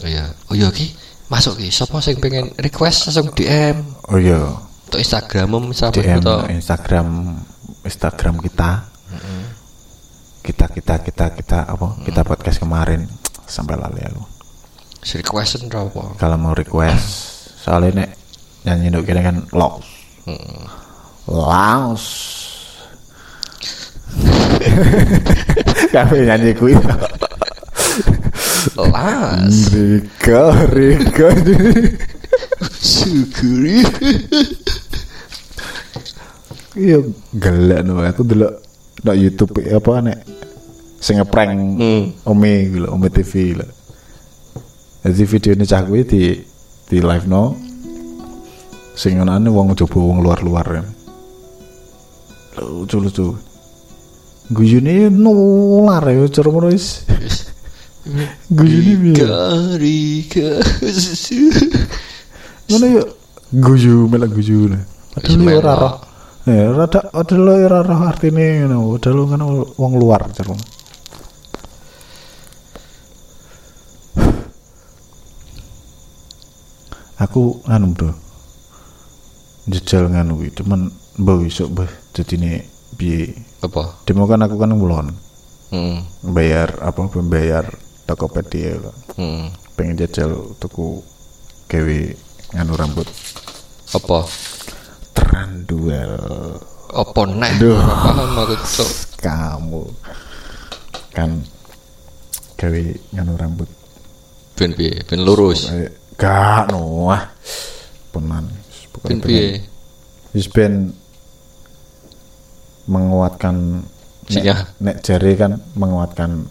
Oh 0.00 0.08
iya. 0.08 0.24
Oh 0.48 0.56
iya 0.56 0.72
ki. 0.72 0.92
Masuk 1.28 1.60
ki. 1.60 1.68
Siapa 1.68 2.00
sing 2.00 2.16
pengen 2.18 2.50
request 2.58 3.08
langsung 3.08 3.30
DM 3.36 3.76
Oh 4.08 4.18
iya. 4.18 4.40
Untuk 4.90 4.98
Instagram 4.98 5.70
sampai 5.76 6.02
DM 6.02 6.18
kita. 6.24 6.36
Instagram 6.50 7.08
Instagram 7.84 8.34
kita. 8.40 8.70
Kita 10.40 10.66
kita 10.72 10.94
kita 11.04 11.26
kita 11.36 11.58
apa? 11.68 12.00
Kita 12.02 12.20
podcast 12.24 12.58
kemarin. 12.58 13.04
Sampai 13.44 13.76
lali 13.76 14.00
aku 14.04 14.39
request 15.00 15.64
apa. 15.72 16.04
Kalau 16.20 16.36
mau 16.36 16.52
request 16.52 17.30
soalnya 17.60 18.04
nek 18.04 18.10
nyanyi 18.64 18.86
untuk 18.92 19.04
kita 19.08 19.20
kan 19.24 19.36
loss 19.56 19.84
loss 21.28 22.04
kami 25.94 26.24
nyanyi 26.28 26.52
kui 26.56 26.76
las 28.76 29.56
Rika 29.72 30.68
Rika 30.68 31.28
syukuri. 32.80 33.80
Iya 36.76 36.98
gelak 37.34 37.80
no 37.82 38.04
aku 38.04 38.22
dulu 38.24 38.48
no 39.04 39.12
YouTube 39.16 39.64
apa 39.64 39.92
nek 40.04 40.18
sing 41.00 41.16
ngeprank 41.18 41.80
Ome 42.28 42.52
gitu 42.68 42.86
Ome 42.92 43.08
TV 43.08 43.56
gitu 43.56 43.79
jadi 45.04 45.24
video 45.24 45.50
ini 45.56 45.64
cah 45.64 45.84
di 45.84 46.22
di 46.90 46.98
live 47.00 47.26
no 47.28 47.56
sing 48.96 49.16
ngono 49.16 49.48
wong 49.48 49.72
coba 49.72 49.98
wong 49.98 50.18
luar-luar 50.20 50.66
kan 50.66 50.86
lucu 52.60 53.00
lucu 53.00 53.50
guyune 54.50 55.08
nular 55.08 56.02
ya 56.10 56.26
cara 56.28 56.48
ngono 56.50 56.68
wis. 56.74 57.06
Guyune 58.56 58.92
piye? 58.98 59.22
Rika 59.22 59.38
Rika 59.78 60.48
ngono 62.66 62.86
yo 62.86 63.02
guyu 63.54 64.06
melak 64.10 64.30
guyu 64.34 64.70
padahal 65.14 65.42
yo 65.42 65.58
ora 65.58 65.74
roh. 65.74 65.94
Ya 66.46 66.70
rada 66.72 67.00
padahal 67.12 67.46
yo 67.60 67.66
ora 67.66 67.80
roh 67.82 68.00
artine 68.06 68.66
ngono. 68.66 68.98
Padahal 68.98 69.18
kan 69.30 69.42
wong 69.78 69.92
luar 69.98 70.22
cara 70.34 70.54
aku 77.20 77.60
nganu 77.68 77.92
bro 77.92 78.12
jejal 79.68 80.08
nganu 80.08 80.40
kuwi 80.40 80.50
cuman 80.56 80.88
mbah 81.20 81.38
iso 81.44 81.68
mbah 81.68 81.88
jadine 82.16 82.64
piye 82.96 83.36
Apa? 83.60 84.00
demo 84.02 84.24
kan 84.24 84.40
aku 84.40 84.56
kan 84.56 84.72
ngulon 84.72 85.08
Hmm. 85.70 86.02
bayar 86.26 86.82
apa 86.82 87.06
bayar 87.22 87.62
Tokopedia 88.02 88.74
kan. 88.82 88.94
Hmm. 89.14 89.46
pengen 89.78 90.02
jajal 90.02 90.34
tuku 90.58 90.98
gawe 91.70 91.98
nganu 92.50 92.74
rambut 92.74 93.06
Apa? 93.90 94.26
Tranduel 95.14 96.18
Apa 96.90 97.22
nek? 97.22 97.62
Paham 97.62 98.34
aku 98.34 98.54
cok. 98.58 98.90
kamu 99.22 99.82
kan 101.14 101.38
gawe 102.58 102.82
nganu 103.14 103.32
rambut 103.38 103.70
Ben 104.58 104.74
piye? 104.74 105.06
Ben 105.06 105.22
lurus. 105.22 105.70
Gak 106.20 106.68
no 106.68 107.08
ah 107.08 107.32
penan 108.12 108.44
Ben 109.00 109.16
piye? 109.24 109.64
wis 110.36 110.44
ben 110.52 110.92
menguatkan 112.84 113.80
nek, 114.28 114.44
nek 114.84 114.96
jari 115.00 115.32
kan 115.40 115.56
menguatkan 115.72 116.44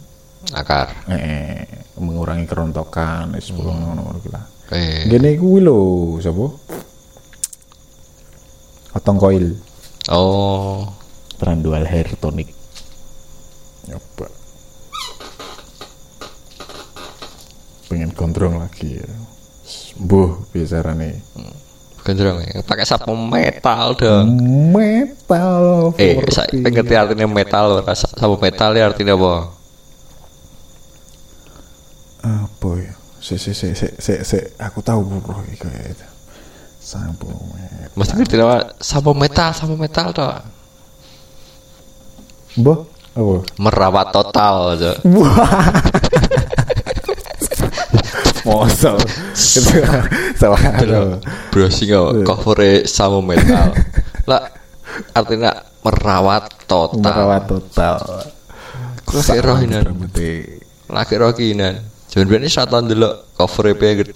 Akar. 0.50 0.90
eh, 1.14 1.62
mengurangi 2.02 2.50
kerontokan 2.50 3.38
wis 3.38 3.54
hmm. 3.54 3.62
ngono-ngono 3.62 4.18
kuwi 4.18 4.34
lah 4.34 4.46
Eh. 4.70 5.10
Gini 5.10 5.34
kuwi 5.34 5.66
lho 5.66 5.78
sapa 6.22 6.46
Otong 8.94 9.18
koil 9.18 9.58
Oh. 10.14 10.86
Trandual 11.42 11.90
hair 11.90 12.06
tonic 12.22 12.54
Nyoba 13.90 14.30
Pengen 17.90 18.14
gondrong 18.14 18.62
lagi 18.62 19.02
ya 19.02 19.10
Mbuh 20.00 20.50
biasanya 20.52 21.14
Gendrong 22.04 22.40
ya. 22.42 22.64
Pakai 22.64 22.88
sapu 22.88 23.12
metal 23.14 23.94
dong. 23.94 24.26
Metal 24.72 25.94
Eh, 26.00 26.16
saya 26.32 26.48
ngerti 26.50 26.96
artinya 26.96 27.28
metal, 27.28 27.84
rasa 27.84 28.08
sapu 28.08 28.40
metal 28.40 28.72
ya 28.74 28.88
artinya 28.88 29.14
apa? 29.20 29.34
Apa 32.20 32.70
ya 32.76 32.94
Se 33.20 33.36
se 33.36 33.52
se 33.52 33.76
se 33.76 33.88
se, 34.00 34.24
se. 34.24 34.40
Aku 34.64 34.80
tahu 34.80 35.04
bro 35.04 35.44
iki 35.52 35.68
itu 35.68 36.08
Sampo 36.80 37.28
metal 37.52 37.92
Mesti 38.00 38.14
ngerti 38.16 38.36
apa? 38.40 38.80
Sapu 38.80 39.12
metal, 39.12 39.52
sapu 39.52 39.76
metal 39.76 40.08
toh. 40.16 40.32
Mbah 42.64 42.80
Apa 43.14 43.36
Merawat 43.60 44.08
total 44.16 44.56
aja. 44.80 44.92
Mosok 48.50 48.98
Salah. 50.34 50.58
Browsing 51.54 51.90
kok 51.94 52.26
cover 52.26 52.58
sapu 52.90 53.22
metal. 53.22 53.70
Lah 54.26 54.50
artinya 55.14 55.54
merawat 55.86 56.50
total. 56.66 56.98
Merawat 57.00 57.44
total 57.46 57.96
Kok 59.06 59.22
roh 59.42 59.58
ini? 59.62 59.78
Lagi 60.90 61.14
roh 61.18 61.32
kinan. 61.34 61.78
Jangan 62.10 62.42
ini 62.42 62.50
saat 62.50 62.74
dulu 62.74 63.10
cover 63.38 63.78
EP 63.78 63.84
gitu. 64.02 64.14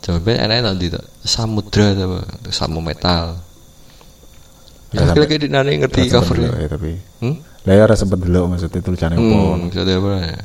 Jangan 0.00 0.20
biar 0.22 0.48
enak 0.48 0.58
nanti 0.64 0.86
tuh 0.88 1.02
samudra 1.26 1.92
tuh 1.92 2.04
apa? 2.06 2.18
samu 2.48 2.80
metal. 2.80 3.36
Ya 4.94 5.02
lagi 5.12 5.36
di 5.36 5.50
nani 5.50 5.82
ngerti 5.82 6.08
covernya. 6.08 6.56
ya, 6.56 6.68
tapi 6.70 6.94
Hmm? 7.20 7.36
lah 7.66 7.74
ya 7.74 7.84
rasa 7.90 8.06
sempet 8.06 8.22
dulu 8.22 8.54
maksudnya 8.54 8.78
tulisannya 8.78 9.18
apa 9.18 9.26
Hmm, 9.26 9.58
maksudnya 9.66 9.98
apa 9.98 10.10
ya? 10.22 10.40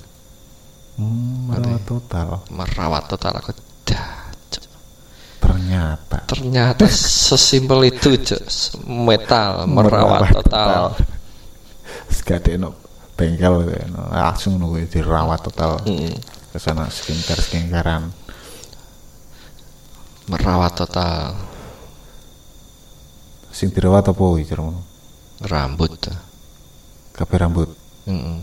hmm, 0.97 1.40
merawat 1.51 1.83
total 1.83 2.27
Merawat 2.49 3.03
total 3.07 3.33
aku 3.37 3.51
ternyata 5.41 6.23
Ternyata 6.31 6.85
sesimpel 6.87 7.91
itu, 7.91 8.15
Cok. 8.15 8.45
Metal, 8.87 9.67
merawat 9.67 10.31
total. 10.31 10.95
sekade 12.07 12.55
no 12.55 12.75
bengkel 13.15 13.67
no. 13.91 14.01
langsung 14.11 14.55
nunggu 14.55 14.87
dirawat 14.87 15.43
total 15.43 15.79
Mm. 15.83 16.15
ke 16.51 16.59
sana 16.59 16.87
skincare 16.87 17.39
skincarean 17.39 18.11
Merawat 20.27 20.75
total 20.77 21.35
sing 23.51 23.67
dirawat 23.71 24.07
apa 24.07 24.23
iki 24.39 24.55
rambut. 25.43 25.91
kabeh 27.11 27.37
rambut 27.37 27.69
Mm-mm. 28.07 28.39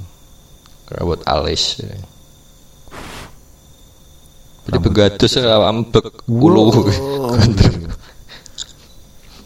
Rambut 0.89 1.21
alis. 1.25 1.81
ya. 1.81 1.89
Jadi 4.69 4.79
begadus 4.79 5.33
ambek 5.41 6.29
ulu. 6.29 6.69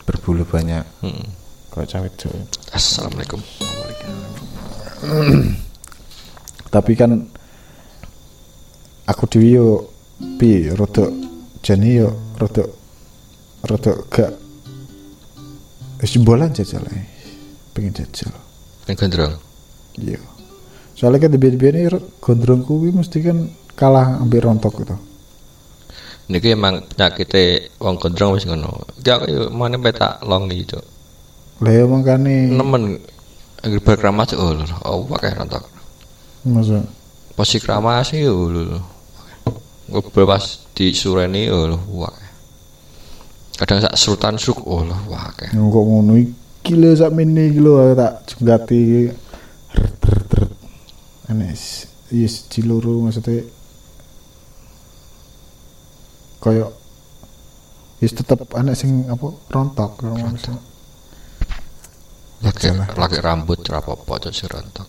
berbulu 0.03 0.43
banyak 0.43 0.83
Hmm. 0.99 1.23
kok 1.71 1.87
cowok 1.87 2.11
Assalamualaikum. 2.75 3.39
tapi 6.75 6.93
kan 6.95 7.23
aku 9.05 9.25
dewi 9.29 9.55
yo 9.55 9.91
pi 10.39 10.71
rodok 10.71 11.11
jani 11.61 12.01
yo 12.01 12.09
rodok 12.35 12.71
rodok 13.63 13.97
gak 14.09 14.33
wis 16.01 16.19
bolan 16.19 16.51
jajal 16.51 16.83
ae. 16.89 17.03
pengen 17.71 17.93
jajal 17.93 18.33
Yang 18.87 18.97
gondrong. 19.07 19.35
iya 20.01 20.19
soalnya 20.95 21.19
kan 21.23 21.31
debian-debian 21.31 21.77
ini 21.77 21.91
gondrong 22.19 22.63
kuwi 22.63 22.91
mesti 22.91 23.19
kan 23.21 23.39
kalah 23.75 24.17
ambil 24.19 24.51
rontok 24.51 24.83
gitu 24.83 24.97
niki 26.31 26.55
emang 26.55 26.87
penyakit 26.87 27.33
wong 27.83 27.99
gondrong 27.99 28.39
wis 28.39 28.47
ngono. 28.47 28.87
Iki 29.01 29.11
aku 29.11 29.25
yo 29.27 29.43
mene 29.51 29.79
petak 29.83 30.23
long 30.23 30.47
iki 30.53 30.77
cuk. 30.77 30.85
Lha 31.63 31.71
yo 31.79 31.85
mangkane 31.91 32.51
nemen 32.51 32.99
anggar 33.63 33.81
berkramas 33.83 34.35
oh 34.35 34.55
lho. 34.55 34.67
Oh 34.87 35.07
pakai 35.07 35.35
nonton 35.39 35.63
masa? 36.47 36.83
Posisi 37.35 37.63
kramas 37.63 38.11
iki 38.15 38.27
lho 38.27 38.79
gue 39.93 40.03
bebas 40.09 40.73
di 40.73 40.97
sureni 40.97 41.53
oh 41.53 41.69
wah 41.93 42.17
kadang 43.61 43.85
sak 43.85 43.93
surutan 44.01 44.41
suk 44.41 44.65
oh 44.65 44.81
wah 45.11 45.29
kayak 45.37 45.53
ngok 45.53 45.85
ngono 45.85 46.17
iki 46.17 46.73
lho 46.73 46.97
sak 46.97 47.13
mini 47.13 47.53
iki 47.53 47.61
lho 47.61 47.93
tak 47.93 48.25
jenggati 48.25 49.13
ter 49.69 49.85
ter 50.01 50.17
ter 50.33 50.43
anes 51.29 51.87
yes 52.09 52.49
ciluru 52.49 53.05
maksudnya. 53.05 53.45
Koyo 56.43 56.75
yes 58.03 58.19
tetep 58.19 58.43
anak 58.59 58.75
sing 58.75 59.07
apa 59.07 59.31
rontok 59.55 60.03
maksudnya 60.03 60.59
Lagi, 62.43 62.75
lagi 62.75 63.19
rambut 63.23 63.63
rapopo 63.71 64.19
cok 64.19 64.35
si 64.35 64.51
rontok. 64.51 64.89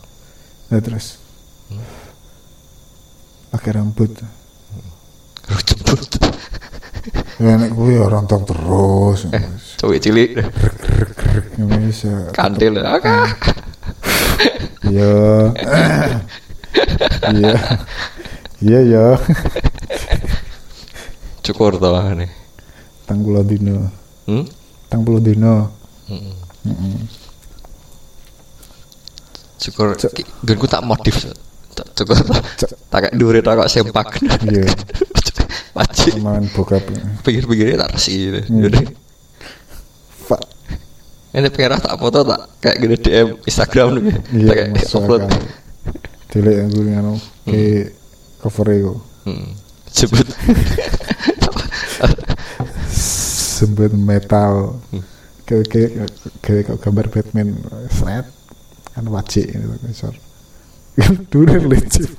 Nah, 0.73 0.81
terus? 0.81 1.21
Pakai 3.53 3.77
rambut. 3.77 4.09
Jemput. 5.61 6.01
ya 7.37 7.53
nek 7.61 7.77
gue 7.77 7.93
ya 7.93 8.09
rontok 8.09 8.41
terus. 8.49 9.29
Coba 9.77 10.01
cilik. 10.01 10.41
Nggak 11.61 11.79
bisa 11.85 12.33
Kantil. 12.33 12.81
Oke. 12.81 13.13
iya. 14.89 15.13
Iya. 17.37 17.53
Iya 18.65 18.79
ya 18.81 19.05
Cukur 21.43 21.75
tau 21.75 21.99
nih. 22.15 22.31
tang 23.03 23.19
puluh 23.19 23.43
dino 23.43 23.91
Hmm? 24.23 24.47
tang 24.87 25.03
puluh 25.03 25.19
dino 25.19 25.67
Cukur. 29.59 29.95
Gue 30.43 30.67
tak 30.67 30.83
modif. 30.83 31.27
Tak 31.73 31.87
cukur. 31.95 32.19
Tak 32.87 32.99
kayak 32.99 33.15
dure 33.15 33.39
tak 33.39 33.59
kok 33.59 33.69
sempak. 33.71 34.07
iya 34.45 34.67
Wajib. 35.75 36.21
main 36.21 36.45
bokap 36.53 36.85
Pikir-pikirnya 37.25 37.81
tak 37.81 37.97
resi 37.97 38.29
gitu. 38.29 38.39
Hmm. 38.45 38.61
Jadi 38.63 38.81
Pak 40.23 40.41
ini 41.33 41.49
pengen 41.49 41.81
tak 41.81 41.97
foto 41.97 42.21
tak 42.21 42.41
kayak 42.61 42.77
gini 42.77 42.95
DM 42.95 43.27
Instagram 43.41 43.87
nih. 43.97 44.03
Tak 44.13 44.35
iya 44.37 44.51
kayak 44.53 44.69
masuk 44.77 44.99
upload. 45.01 45.23
Delek 46.29 46.55
yang 46.55 46.69
gue 46.69 46.83
nganu 46.87 47.13
ke 47.43 47.63
cover 48.39 48.67
itu 48.69 48.93
Hmm. 49.23 49.49
Sebut. 49.93 50.25
sembet 53.53 53.93
metal 53.95 54.81
kayak 55.45 55.65
kayak 55.69 55.91
kayak 56.41 56.65
gambar 56.81 57.05
Batman 57.07 57.53
set 57.87 58.25
kan 58.91 59.05
wajib 59.07 59.45
ini 59.47 59.63
tuh 59.63 59.79
besar 59.85 60.13
dulu 61.31 61.69
lecet 61.71 62.09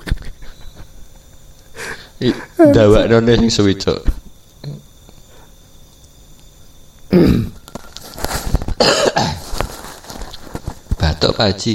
I- 2.23 2.39
Dawa 2.73 3.11
none 3.11 3.35
sing 3.37 3.51
suwi 3.51 3.75
cok. 3.75 4.01
Batuk 10.99 11.33
Pak 11.37 11.47
Haji. 11.53 11.75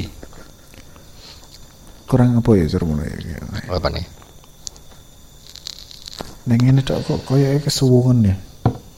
kurang 2.10 2.41
apa 2.41 2.58
ya 2.58 2.66
sur 2.66 2.82
mulai 2.89 3.06
Apa 3.70 3.86
nih? 3.93 4.02
Neng 6.50 6.62
ini 6.66 6.82
tok 6.82 7.06
kok 7.06 7.20
koyoke 7.30 7.70
kesuwungan 7.70 8.26
ya. 8.26 8.36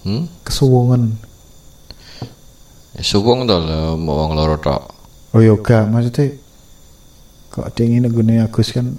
Hmm? 0.08 0.24
Kesuwungan. 0.48 1.20
Ya 2.96 3.04
suwung 3.04 3.44
to 3.44 3.56
lho 3.60 4.00
mau 4.00 4.24
wong 4.24 4.40
loro 4.40 4.56
tok. 4.56 4.82
Oh 5.36 5.40
iya 5.40 5.56
gak 5.56 5.88
maksudnya 5.88 6.32
kok 7.52 7.68
dia 7.76 7.88
ini 7.88 8.04
nggone 8.04 8.40
Agus 8.40 8.72
kan 8.72 8.96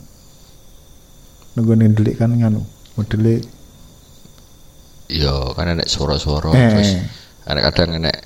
nggone 1.57 1.93
delik 1.93 2.17
kan 2.17 2.33
nganu 2.33 2.61
modele 2.97 3.41
Iya, 5.13 5.53
kan 5.53 5.69
enek 5.69 5.93
suara-suara 5.93 6.57
Eh. 6.57 6.69
terus 6.73 6.93
enek 7.45 7.63
kadang 7.69 8.01
enek 8.01 8.17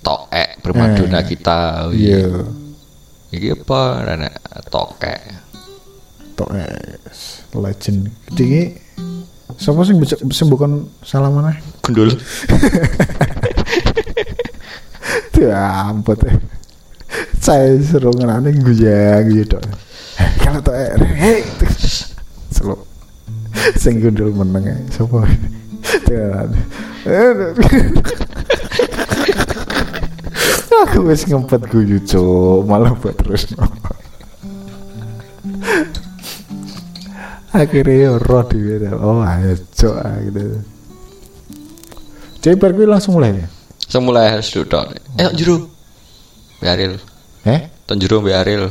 tokek 0.00 0.48
primadona 0.64 1.20
Eh. 1.20 1.24
kita. 1.28 1.60
Oh, 1.84 1.92
iya 1.92 2.24
Iki 3.28 3.60
apa 3.60 3.80
enek 4.08 4.34
tokek. 4.68 5.20
tok 6.32 6.48
eh, 6.56 6.96
legend 7.52 8.08
iki 8.32 8.72
sing 9.60 9.96
becek 10.00 10.18
sing 10.32 10.48
bukan 10.48 10.88
salah 11.04 11.28
mana? 11.28 11.52
Gundul. 11.84 12.16
ya 15.40 15.88
ampun 15.88 16.20
saya 17.40 17.80
seru 17.80 18.12
ngenane 18.12 18.52
guyang 18.60 19.24
gitu 19.32 19.56
Eh, 20.20 20.30
kalau 20.44 20.60
tok 20.60 20.76
eh 20.76 20.92
hei 21.16 21.40
selo. 22.52 22.84
Sing 23.80 24.04
gundul 24.04 24.36
meneng 24.36 24.68
ae 24.68 24.84
sapa 24.92 25.24
Tenan. 26.04 26.52
Aku 30.84 31.08
wis 31.08 31.24
ngempet 31.24 31.72
guyu 31.72 31.96
cuk, 32.04 32.68
malah 32.68 32.92
buat 33.00 33.16
terus. 33.16 33.48
Akhirnya 37.50 37.94
ya 38.06 38.10
roh 38.14 38.46
di 38.46 38.58
Oh 38.94 39.26
ayo 39.26 39.58
cuk 39.74 39.94
ah, 39.98 40.14
gitu. 40.22 40.62
Jadi 42.40 42.54
bar 42.56 42.72
langsung 42.72 43.18
mulai 43.18 43.36
ya? 43.36 43.48
Semulai 43.90 44.30
harus 44.30 44.54
duduk. 44.54 44.86
Eh, 45.18 45.30
juru. 45.34 45.66
Biaril. 46.62 46.94
Eh? 47.42 47.66
Ton 47.90 47.98
juru 47.98 48.22
biaril. 48.22 48.70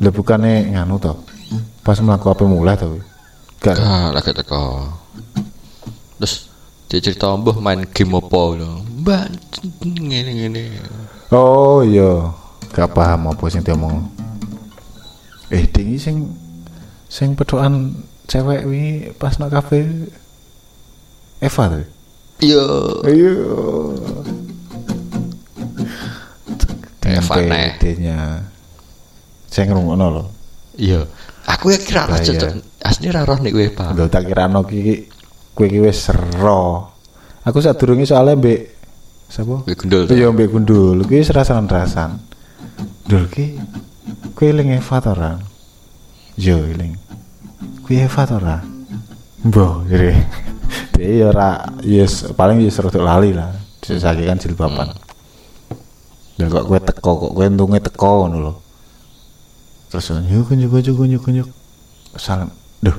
Lah 0.00 0.12
bukannya 0.14 0.72
nganu 0.72 0.96
to. 0.96 1.12
Pas 1.84 2.00
mlaku 2.00 2.32
apa 2.32 2.42
mulai 2.48 2.80
to. 2.80 2.96
Gak. 3.60 3.76
Ah, 3.76 4.08
lagi 4.16 4.32
teko. 4.32 4.88
Terus 6.18 6.48
dia 6.88 7.04
cerita 7.04 7.28
mbah 7.36 7.60
main 7.60 7.84
game 7.84 8.16
apa 8.16 8.40
lho. 8.56 8.80
Mbak 9.04 9.24
ngene 9.84 10.30
ngene. 10.40 10.62
Oh 11.28 11.84
iya, 11.84 12.32
gak 12.72 12.96
paham 12.96 13.28
apa 13.28 13.44
sing 13.52 13.60
diomong. 13.60 14.17
Eh, 15.48 15.64
dingi 15.64 15.96
sing 15.96 16.28
sing 17.08 17.32
pedokan 17.32 18.04
cewek 18.28 18.68
wi 18.68 19.08
pas 19.16 19.40
nak 19.40 19.56
kafe 19.56 19.88
Eva 21.38 21.64
tuh. 21.70 21.86
Iya. 22.42 22.66
Ayo. 23.06 23.34
Eva 27.06 27.34
neh. 27.40 27.70
nya 28.02 28.42
Saya 29.48 29.64
ngrungokno 29.70 30.06
lho. 30.12 30.24
Iya. 30.76 31.06
Aku 31.48 31.72
ya 31.72 31.78
kira 31.80 32.04
Lah, 32.04 32.20
cocok. 32.20 32.52
Asli 32.84 33.08
ra 33.08 33.24
roh 33.24 33.38
nek 33.40 33.54
kowe, 33.54 33.66
Pak. 33.72 33.88
Lho 33.96 34.04
tak 34.12 34.28
kirano 34.28 34.66
ki 34.68 35.08
kowe 35.56 35.66
ki 35.66 35.80
wis 35.80 35.96
sero. 35.96 36.92
Aku 37.48 37.64
sadurunge 37.64 38.04
soalnya 38.04 38.36
mbek 38.36 38.60
sapa? 39.32 39.64
Kowe 39.64 39.74
gundul. 39.74 40.04
Iya 40.12 40.28
mbek 40.28 40.48
gundul. 40.52 41.08
Ki 41.08 41.22
wis 41.22 41.32
rasan-rasan. 41.32 42.20
Dul 43.08 43.24
ki 43.32 43.56
kowe 44.34 44.46
eling 44.48 44.76
Eva 44.76 44.96
to 45.00 45.10
ora? 45.12 45.30
Yo 46.38 46.62
eling. 46.62 46.94
Kowe 47.82 47.94
Eva 47.94 48.22
ora? 48.30 48.56
Mbah. 49.44 49.86
Dia 50.98 51.10
ya 51.14 51.26
ora 51.30 51.62
yes 51.86 52.26
paling 52.34 52.62
yes 52.62 52.82
rodok 52.82 53.02
lali 53.02 53.30
lah. 53.30 53.54
Sesake 53.82 54.26
kan 54.26 54.36
jilbaban. 54.36 54.90
Lah 56.38 56.46
kok 56.50 56.64
kowe 56.66 56.78
teko 56.78 57.10
kok 57.18 57.32
kowe 57.34 57.44
entunge 57.46 57.78
teko 57.82 58.10
ngono 58.26 58.36
lho. 58.38 58.52
Terus 59.88 60.12
yuk 60.28 60.46
kunjuk 60.52 60.68
kunjuk 60.68 60.94
kunjuk 60.98 61.20
kunjuk. 61.22 61.48
Salam. 62.18 62.50
Duh. 62.84 62.94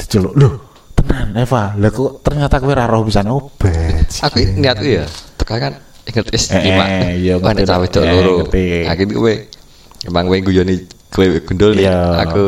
Diceluk. 0.00 0.32
Loh, 0.34 0.52
tenan 0.96 1.36
Eva. 1.36 1.76
Lah 1.76 1.90
kok 1.92 2.24
ternyata 2.24 2.58
kowe 2.58 2.72
ora 2.72 2.88
roh 2.88 3.04
pisan 3.04 3.28
obat. 3.30 4.08
Aku 4.24 4.38
niatku 4.58 4.86
ya, 4.86 5.04
tekan 5.36 5.78
inget 6.02 6.26
is 6.34 6.44
Eh, 6.50 6.60
lima. 6.60 6.84
iya, 7.14 7.34
Wah, 7.38 7.52
nek 7.52 7.62
ngerti 7.62 7.70
cawe 7.70 7.86
cok 7.88 8.02
Eh, 8.02 8.12
loro. 8.12 8.32
Akhirnya 8.86 9.14
kowe 9.14 9.34
emang 10.04 10.24
kowe 10.26 10.38
guyoni 10.40 10.74
kowe 11.08 11.26
gundul 11.44 11.70
nih. 11.74 11.86
Iya. 11.86 11.98
Aku 12.26 12.42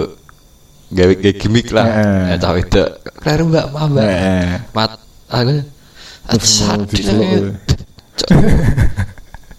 gawe 0.90 1.12
gawe 1.14 1.32
gimmick 1.34 1.68
lah. 1.70 1.86
Eh. 1.86 2.22
Ya 2.34 2.36
cawe 2.38 2.60
cok. 2.60 2.88
Kleru 3.22 3.44
Mbak, 3.48 3.66
maaf 3.70 3.88
Mbak. 3.88 4.04
Eh. 4.04 4.52
Mat 4.74 4.90
aku 5.30 5.52
Sadis 6.40 6.88
diceluk, 6.90 7.20
banget. 7.20 7.42
eh. 7.42 7.54
Cok. 8.14 8.28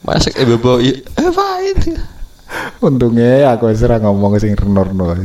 Masuk 0.05 0.33
eh 0.35 0.45
bebo 0.45 0.73
iya. 0.77 0.93
Eh 1.17 1.59
itu. 1.71 1.91
Untungnya 2.79 3.51
aku 3.51 3.73
ora 3.73 3.97
ngomong 3.97 4.37
sing 4.37 4.53
renorno. 4.53 5.17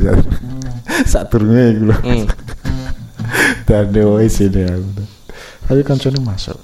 Sadurunge 1.11 1.63
iku 1.75 1.83
lho. 1.91 1.97
Hmm. 2.01 2.25
Dan 3.69 3.93
dewe 3.93 4.25
sini 4.27 4.65
aku. 4.65 4.89
Tapi 5.69 5.81
kancane 5.85 6.19
masuk. 6.19 6.57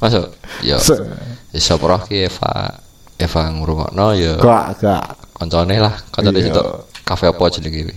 Masuk. 0.00 0.26
Yo. 0.64 0.76
Se- 0.80 1.04
Ya 1.50 1.58
sapa 1.58 1.84
roh 1.84 2.00
ki 2.06 2.30
Eva 2.30 2.78
Eva 3.18 3.40
ngrungokno 3.50 4.14
ya 4.14 4.38
Gak 4.38 4.66
gak 4.80 5.04
koncone 5.34 5.76
lah. 5.76 5.94
Koncone 6.08 6.38
Iya. 6.38 6.46
situ 6.48 6.62
kafe 7.02 7.26
apa 7.26 7.42
jenenge 7.50 7.80
kuwi? 7.84 7.96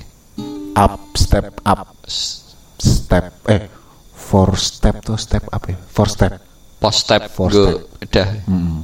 up 0.73 1.13
step 1.13 1.61
up 1.61 1.93
step 2.81 3.29
eh 3.45 3.69
four 4.09 4.57
step 4.57 5.05
tuh 5.05 5.15
step 5.15 5.45
up 5.47 5.61
ya 5.69 5.77
four 5.85 6.09
step 6.09 6.41
Post 6.81 7.07
step 7.07 7.29
Four 7.31 7.47
go 7.47 7.63
udah. 8.01 8.27
hmm. 8.43 8.81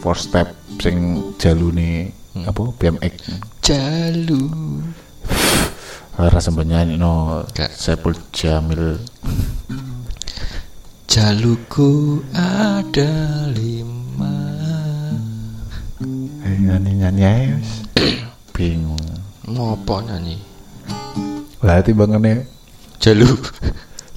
four 0.00 0.16
step 0.16 0.54
sing 0.80 1.20
jalune 1.36 2.08
apa 2.38 2.62
BMX 2.78 3.12
Jalu. 3.60 4.48
sampe 6.38 6.62
nyanyi 6.64 6.96
no. 6.96 7.42
Sepul 7.74 8.14
Jamil 8.32 8.96
Jaluku 11.12 12.24
ada 12.32 13.12
lima. 13.52 14.32
eh, 16.40 16.56
nyanyi 16.56 17.04
nyanyi 17.04 17.22
aja 17.28 17.52
wis 17.60 17.72
bingung 18.56 18.96
Ngopo 19.44 20.00
nyanyi? 20.08 20.40
lah 21.60 21.84
timbangane 21.84 22.48
Jalu. 22.96 23.28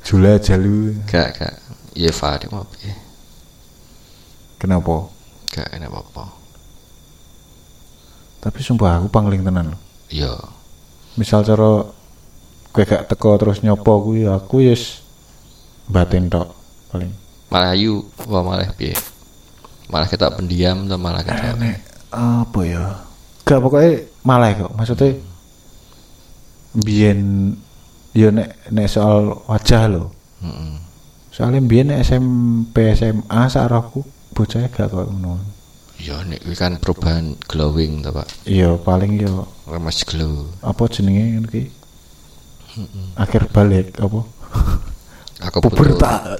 Jula 0.07 0.39
Jalu 0.39 0.95
Gak 1.03 1.35
gak. 1.35 1.55
Iya 1.99 2.15
Fadi 2.15 2.47
mau 2.47 2.63
piye? 2.63 2.95
kenapa 4.55 5.11
Gak 5.51 5.75
enak 5.75 5.91
apa-apa. 5.91 6.31
tapi 8.39 8.63
sumpah 8.63 9.03
aku 9.03 9.11
pangling 9.11 9.43
tenan. 9.43 9.75
Iya. 10.07 10.31
misal 11.19 11.43
cara 11.43 11.91
kowe 12.71 12.83
gak 12.87 13.11
teko 13.11 13.35
terus 13.35 13.59
nyopo 13.59 13.99
kuwi 13.99 14.23
aku 14.23 14.63
yes 14.63 15.03
batin 15.91 16.31
tok 16.31 16.63
paling. 16.95 17.11
Malah 17.51 17.75
ayu, 17.75 18.01
wah 18.25 18.41
malah 18.41 18.71
piye? 18.73 18.95
Malah 19.91 20.07
kita 20.07 20.31
pendiam 20.33 20.87
atau 20.87 20.97
malah 20.97 21.21
kita 21.21 21.53
nek 21.59 21.77
apa 22.09 22.59
ya? 22.63 22.83
Gak 23.45 23.59
pokoknya 23.61 23.91
malah 24.23 24.49
kok. 24.55 24.71
Maksudnya 24.73 25.19
biyen 26.75 27.53
ya 28.11 28.31
nek 28.31 28.71
nek 28.71 28.87
soal 28.87 29.31
wajah 29.47 29.87
lo 29.87 30.11
Mm-mm. 30.43 30.75
soalnya 31.31 31.63
biyen 31.63 31.91
SMP 31.95 32.91
SMA 32.95 33.41
sarahku 33.47 34.03
bocahnya 34.35 34.67
gak 34.67 34.91
kok 34.91 35.07
ngono. 35.07 35.39
Ya 35.95 36.19
nek 36.27 36.43
kan 36.59 36.75
perubahan 36.79 37.39
glowing 37.47 38.03
to, 38.03 38.11
Pak. 38.11 38.27
iya 38.43 38.75
paling 38.75 39.15
ya 39.15 39.31
Remas 39.63 40.03
glow. 40.03 40.47
apa 40.59 40.83
jenenge 40.91 41.23
ngono 41.39 41.47
ki? 41.47 41.63
Akhir 43.15 43.47
balik 43.47 43.95
apa 43.95 44.19
Aku 45.43 45.59
pubertas. 45.59 46.39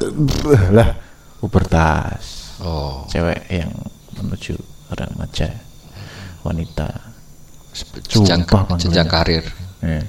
Lah 0.71 0.95
pubertas. 1.43 2.55
Oh, 2.63 3.03
cewek 3.11 3.43
yang 3.51 3.71
menuju 4.15 4.55
remaja 4.95 5.51
wanita. 6.45 6.87
Jenjang 8.07 8.47
panggilannya. 8.47 9.03
karir. 9.11 9.43
eh. 9.83 10.07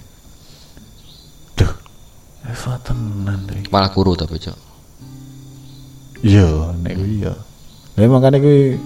duh. 1.58 1.72
Eva 2.46 2.78
tenan 2.78 3.42
Malah 3.74 3.90
kuru 3.90 4.14
tapi, 4.14 4.38
Cok. 4.38 4.58
iya 6.24 6.72
nek 6.80 6.96
kuwi 6.96 7.20
iya 7.20 7.34
lha 8.00 8.08
makane 8.08 8.40
kuwi 8.40 8.80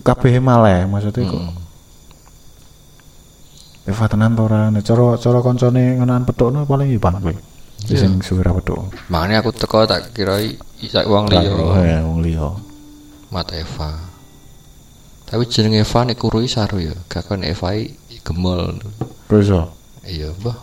kabeh 0.00 0.40
malah 0.40 0.88
maksudnya 0.88 1.28
kok. 1.28 1.36
Mm. 1.44 1.52
Eva 3.90 4.04
tenan 4.08 4.32
to 4.32 4.42
ora? 4.48 4.72
Nek 4.72 4.80
cara 4.80 5.18
cara 5.20 5.38
koncone 5.44 6.00
ngenaan 6.00 6.24
pedokno 6.24 6.64
paling 6.64 6.88
ipan 6.96 7.20
kowe 7.20 7.34
Iya. 7.88 8.04
sing 8.04 8.20
suwira 8.20 8.52
pedok 8.52 8.92
Makanya 9.08 9.40
aku 9.40 9.50
teko 9.56 9.88
tak 9.88 10.12
kira 10.12 10.36
isak 10.80 11.08
wong 11.08 11.30
liya. 11.32 11.48
eh 11.80 12.02
wong 12.04 12.20
liya 12.20 12.50
Mata 13.30 13.54
Eva. 13.54 13.94
Tapi 15.24 15.46
jeneng 15.46 15.78
Eva 15.78 16.02
nek 16.02 16.18
kurui 16.18 16.50
saru 16.50 16.82
ya. 16.82 16.90
Gak 17.06 17.30
kon 17.30 17.46
Eva 17.46 17.70
gemol. 18.26 18.74
Bisa. 19.30 19.70
Iya, 20.02 20.34
mbah. 20.42 20.58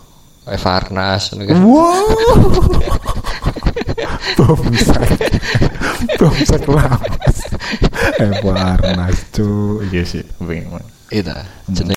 Eva 0.51 0.69
Arnas 0.75 1.31
ngono 1.31 1.47
kan. 1.47 1.57
Wow. 1.63 2.07
Bomsek. 4.37 5.31
Bomsek 6.19 6.63
lawas. 6.67 7.37
Eh, 8.19 8.31
Warnas 8.43 9.17
cu. 9.31 9.79
Iya 9.87 10.03
sih, 10.03 10.23
bingung. 10.43 10.83
Itu 11.07 11.31
jeneng 11.71 11.85